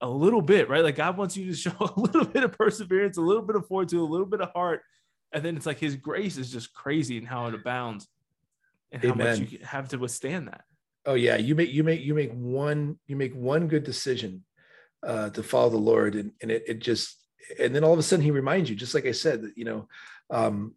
[0.00, 0.84] a little bit, right?
[0.84, 3.66] Like God wants you to show a little bit of perseverance, a little bit of
[3.66, 4.82] fortitude, a little bit of heart,
[5.32, 8.08] and then it's like His grace is just crazy and how it abounds,
[8.92, 9.40] and how Amen.
[9.40, 10.62] much you have to withstand that.
[11.08, 11.36] Oh yeah.
[11.36, 14.44] You make you make you make one you make one good decision
[15.02, 17.16] uh, to follow the lord and, and it, it just
[17.58, 19.64] and then all of a sudden he reminds you just like i said that you
[19.64, 19.88] know
[20.30, 20.74] um,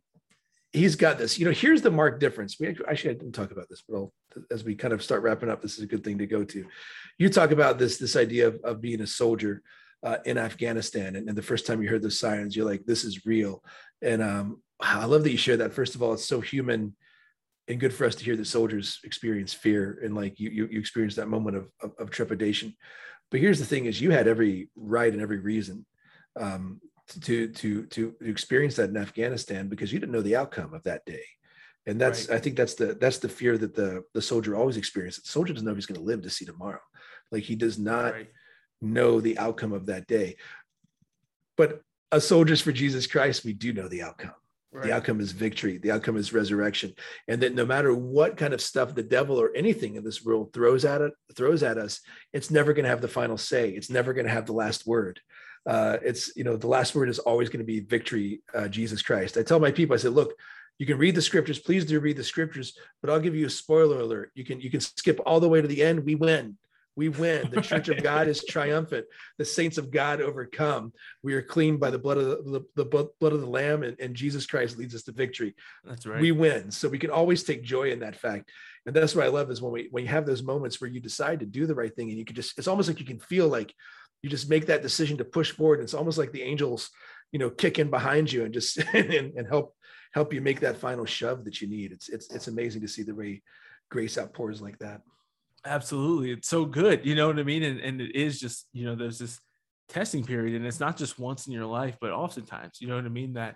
[0.71, 1.37] he's got this.
[1.37, 2.57] You know here's the marked difference.
[2.57, 4.13] We actually, actually i didn't talk about this but I'll,
[4.49, 6.65] as we kind of start wrapping up this is a good thing to go to.
[7.17, 9.61] You talk about this this idea of, of being a soldier
[10.03, 11.15] uh, in afghanistan.
[11.15, 13.63] And, and, the first time you heard those sirens you're like this is real.
[14.01, 15.73] And um, i love that you share that.
[15.73, 16.95] First of all it's so human
[17.67, 20.79] and good for us to hear that soldiers experience fear and like you you, you
[20.79, 22.75] experience that moment of, of, of trepidation.
[23.29, 25.85] But here's the thing is you had every right and every reason
[26.39, 26.81] um,
[27.21, 31.05] to to to experience that in afghanistan because you didn't know the outcome of that
[31.05, 31.23] day.
[31.85, 32.37] And that's right.
[32.37, 35.23] i think that's the that's the fear that the the soldier always experiences.
[35.23, 36.81] The soldier doesn't know if he's going to live to see tomorrow.
[37.31, 38.27] Like he does not right.
[38.81, 40.35] Know the outcome of that day
[41.57, 44.33] but as soldiers for jesus christ we do know the outcome
[44.73, 44.85] Right.
[44.85, 45.79] The outcome is victory.
[45.79, 46.93] The outcome is resurrection.
[47.27, 50.53] And that no matter what kind of stuff the devil or anything in this world
[50.53, 51.99] throws at it, throws at us,
[52.31, 53.71] it's never going to have the final say.
[53.71, 55.19] It's never going to have the last word.
[55.65, 59.01] Uh, it's you know the last word is always going to be victory, uh, Jesus
[59.01, 59.37] Christ.
[59.37, 60.33] I tell my people, I said, look,
[60.79, 61.59] you can read the scriptures.
[61.59, 64.31] Please do read the scriptures, but I'll give you a spoiler alert.
[64.35, 66.05] You can you can skip all the way to the end.
[66.05, 66.57] We win.
[66.95, 67.49] We win.
[67.49, 69.05] The church of God is triumphant.
[69.37, 70.91] The saints of God overcome.
[71.23, 73.97] We are cleaned by the blood of the, the, the blood of the Lamb, and,
[73.99, 75.55] and, Jesus Christ leads us to victory.
[75.85, 76.21] That's right.
[76.21, 76.69] We win.
[76.69, 78.51] So we can always take joy in that fact.
[78.85, 80.99] And that's what I love is when we when you have those moments where you
[80.99, 83.19] decide to do the right thing, and you can just it's almost like you can
[83.19, 83.73] feel like
[84.21, 85.79] you just make that decision to push forward.
[85.79, 86.89] And it's almost like the angels,
[87.31, 89.75] you know, kick in behind you and just and, and help
[90.13, 91.91] help you make that final shove that you need.
[91.91, 93.41] It's it's it's amazing to see the way
[93.89, 95.01] grace outpours like that.
[95.65, 96.31] Absolutely.
[96.31, 97.05] It's so good.
[97.05, 97.63] You know what I mean?
[97.63, 99.39] And, and it is just, you know, there's this
[99.89, 103.05] testing period and it's not just once in your life, but oftentimes, you know what
[103.05, 103.33] I mean?
[103.33, 103.55] That,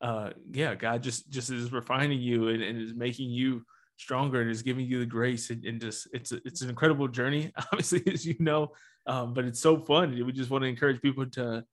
[0.00, 3.64] uh, yeah, God just, just is refining you and, and is making you
[3.96, 7.08] stronger and is giving you the grace and, and just, it's, a, it's an incredible
[7.08, 8.68] journey, obviously, as you know,
[9.06, 10.12] um, but it's so fun.
[10.24, 11.64] We just want to encourage people to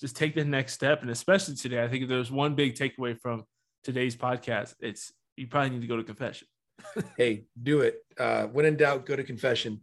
[0.00, 1.02] just take the next step.
[1.02, 3.44] And especially today, I think if there's one big takeaway from
[3.84, 6.48] today's podcast, it's you probably need to go to confession
[7.16, 8.04] hey, do it.
[8.18, 9.80] Uh, when in doubt, go to confession.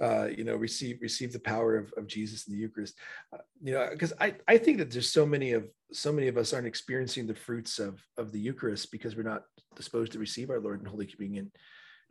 [0.00, 2.94] Uh, you know, receive receive the power of, of Jesus in the Eucharist.
[3.32, 6.36] Uh, you know, because I I think that there's so many of so many of
[6.36, 9.42] us aren't experiencing the fruits of of the Eucharist because we're not
[9.74, 11.50] disposed to receive our Lord in Holy Communion,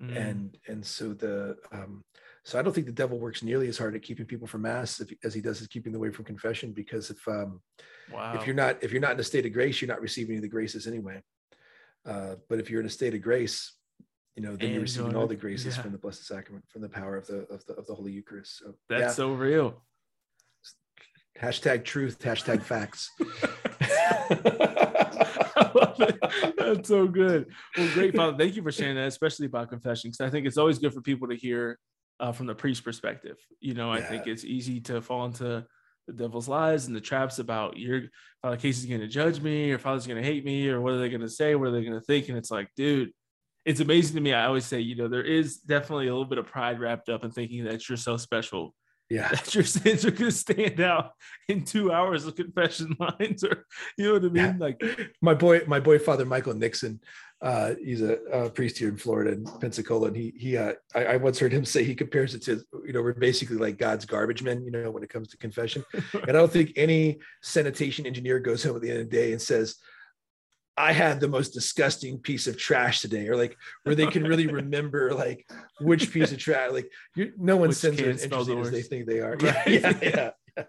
[0.01, 0.13] mm.
[0.17, 2.03] and and so the um,
[2.43, 4.99] so I don't think the devil works nearly as hard at keeping people from mass
[4.99, 6.73] if, as he does at keeping them away from confession.
[6.73, 7.61] Because if um,
[8.11, 8.35] wow.
[8.35, 10.49] if you're not if you're not in a state of grace, you're not receiving the
[10.49, 11.21] graces anyway.
[12.05, 13.76] Uh, but if you're in a state of grace,
[14.37, 15.81] you know, then you're receiving all the graces yeah.
[15.81, 18.59] from the Blessed Sacrament, from the power of the of the of the Holy Eucharist.
[18.59, 19.09] So that's yeah.
[19.09, 19.81] so real.
[21.41, 23.09] Hashtag truth, hashtag facts.
[26.57, 27.47] That's so good.
[27.77, 28.37] Well, great, Father.
[28.37, 31.01] Thank you for sharing that, especially about confession, because I think it's always good for
[31.01, 31.79] people to hear
[32.19, 33.37] uh, from the priest's perspective.
[33.59, 34.05] You know, I yeah.
[34.05, 35.65] think it's easy to fall into
[36.07, 38.03] the devil's lies and the traps about your
[38.41, 40.99] Father Casey's going to judge me, or Father's going to hate me, or what are
[40.99, 43.11] they going to say, what are they going to think, and it's like, dude,
[43.67, 44.33] it's amazing to me.
[44.33, 47.25] I always say, you know, there is definitely a little bit of pride wrapped up
[47.25, 48.73] in thinking that you're so special.
[49.09, 49.27] Yeah.
[49.27, 51.11] That your sins are going to stand out
[51.49, 53.65] in two hours of confession lines or,
[53.97, 54.35] you know what I mean?
[54.35, 54.53] Yeah.
[54.57, 54.81] Like
[55.21, 57.01] my boy, my boy, Father Michael Nixon,
[57.41, 60.07] uh, he's a, a, priest here in Florida in Pensacola.
[60.07, 62.93] And he, he, uh, I, I, once heard him say he compares it to, you
[62.93, 65.83] know, we're basically like God's garbage men, you know, when it comes to confession.
[65.93, 69.33] and I don't think any sanitation engineer goes home at the end of the day
[69.33, 69.75] and says,
[70.77, 74.47] I had the most disgusting piece of trash today, or like where they can really
[74.61, 75.49] remember like
[75.81, 76.71] which piece of trash.
[76.71, 79.35] Like you, no one sends as interesting as they think they are.
[79.37, 79.67] Right.
[79.67, 80.63] Yeah, yeah, yeah,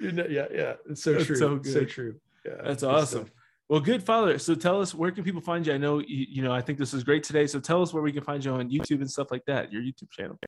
[0.00, 0.26] yeah.
[0.28, 0.72] yeah, yeah.
[0.88, 1.36] It's so That's true.
[1.36, 2.14] So, so, true.
[2.46, 3.30] Yeah, That's awesome.
[3.68, 4.38] Well, good father.
[4.38, 5.72] So tell us where can people find you?
[5.72, 7.46] I know you, you know I think this is great today.
[7.46, 9.72] So tell us where we can find you on YouTube and stuff like that.
[9.72, 10.38] Your YouTube channel.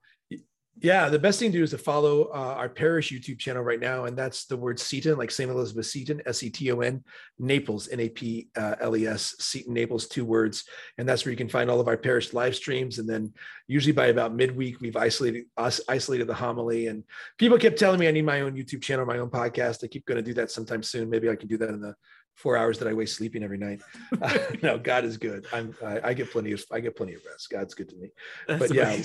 [0.80, 3.78] Yeah, the best thing to do is to follow uh, our parish YouTube channel right
[3.78, 5.50] now, and that's the word Seton, like St.
[5.50, 7.04] Elizabeth Seton, S E T O N,
[7.38, 10.64] Naples, N A P L E S, Seton Naples, two words,
[10.96, 12.98] and that's where you can find all of our parish live streams.
[12.98, 13.34] And then
[13.68, 17.04] usually by about midweek, we've isolated us isolated the homily, and
[17.38, 19.84] people kept telling me I need my own YouTube channel, my own podcast.
[19.84, 21.10] I keep going to do that sometime soon.
[21.10, 21.94] Maybe I can do that in the
[22.35, 23.83] four hours that I waste sleeping every night.
[24.20, 25.47] Uh, no, God is good.
[25.53, 27.51] I'm I, I, get plenty of I get plenty of rest.
[27.51, 28.09] God's good to me.
[28.49, 28.97] That's but yeah,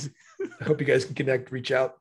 [0.59, 1.95] I hope you guys can connect, reach out.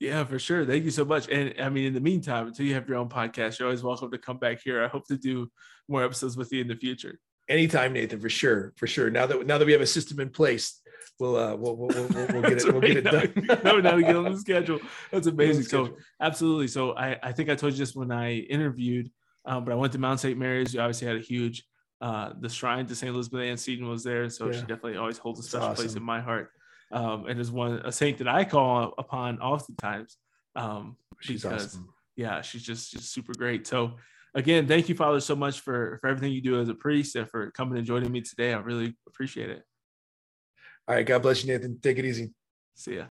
[0.00, 0.66] Yeah, for sure.
[0.66, 1.28] Thank you so much.
[1.28, 4.10] And I mean, in the meantime, until you have your own podcast, you're always welcome
[4.10, 4.82] to come back here.
[4.82, 5.50] I hope to do
[5.88, 7.18] more episodes with you in the future.
[7.48, 9.10] Anytime, Nathan, for sure, for sure.
[9.10, 10.80] Now that now that we have a system in place,
[11.20, 13.60] we'll uh we'll we'll, we'll, we'll get it we'll get it done.
[13.64, 14.80] no, now we get on the schedule.
[15.10, 15.64] That's amazing.
[15.64, 16.68] So absolutely.
[16.68, 19.10] So I I think I told you just when I interviewed
[19.44, 20.38] um, but I went to Mount St.
[20.38, 20.74] Mary's.
[20.74, 21.64] We obviously had a huge,
[22.00, 23.14] uh, the shrine to St.
[23.14, 24.28] Elizabeth Ann Seton was there.
[24.30, 24.52] So yeah.
[24.52, 25.84] she definitely always holds a special awesome.
[25.84, 26.50] place in my heart.
[26.92, 30.16] Um, and is one, a saint that I call upon oftentimes.
[30.54, 31.88] Um, she's because, awesome.
[32.16, 33.66] yeah, she's just, just super great.
[33.66, 33.94] So
[34.34, 37.28] again, thank you, Father, so much for, for everything you do as a priest and
[37.28, 38.52] for coming and joining me today.
[38.54, 39.62] I really appreciate it.
[40.86, 41.04] All right.
[41.04, 41.80] God bless you, Nathan.
[41.80, 42.32] Take it easy.
[42.74, 43.02] See ya.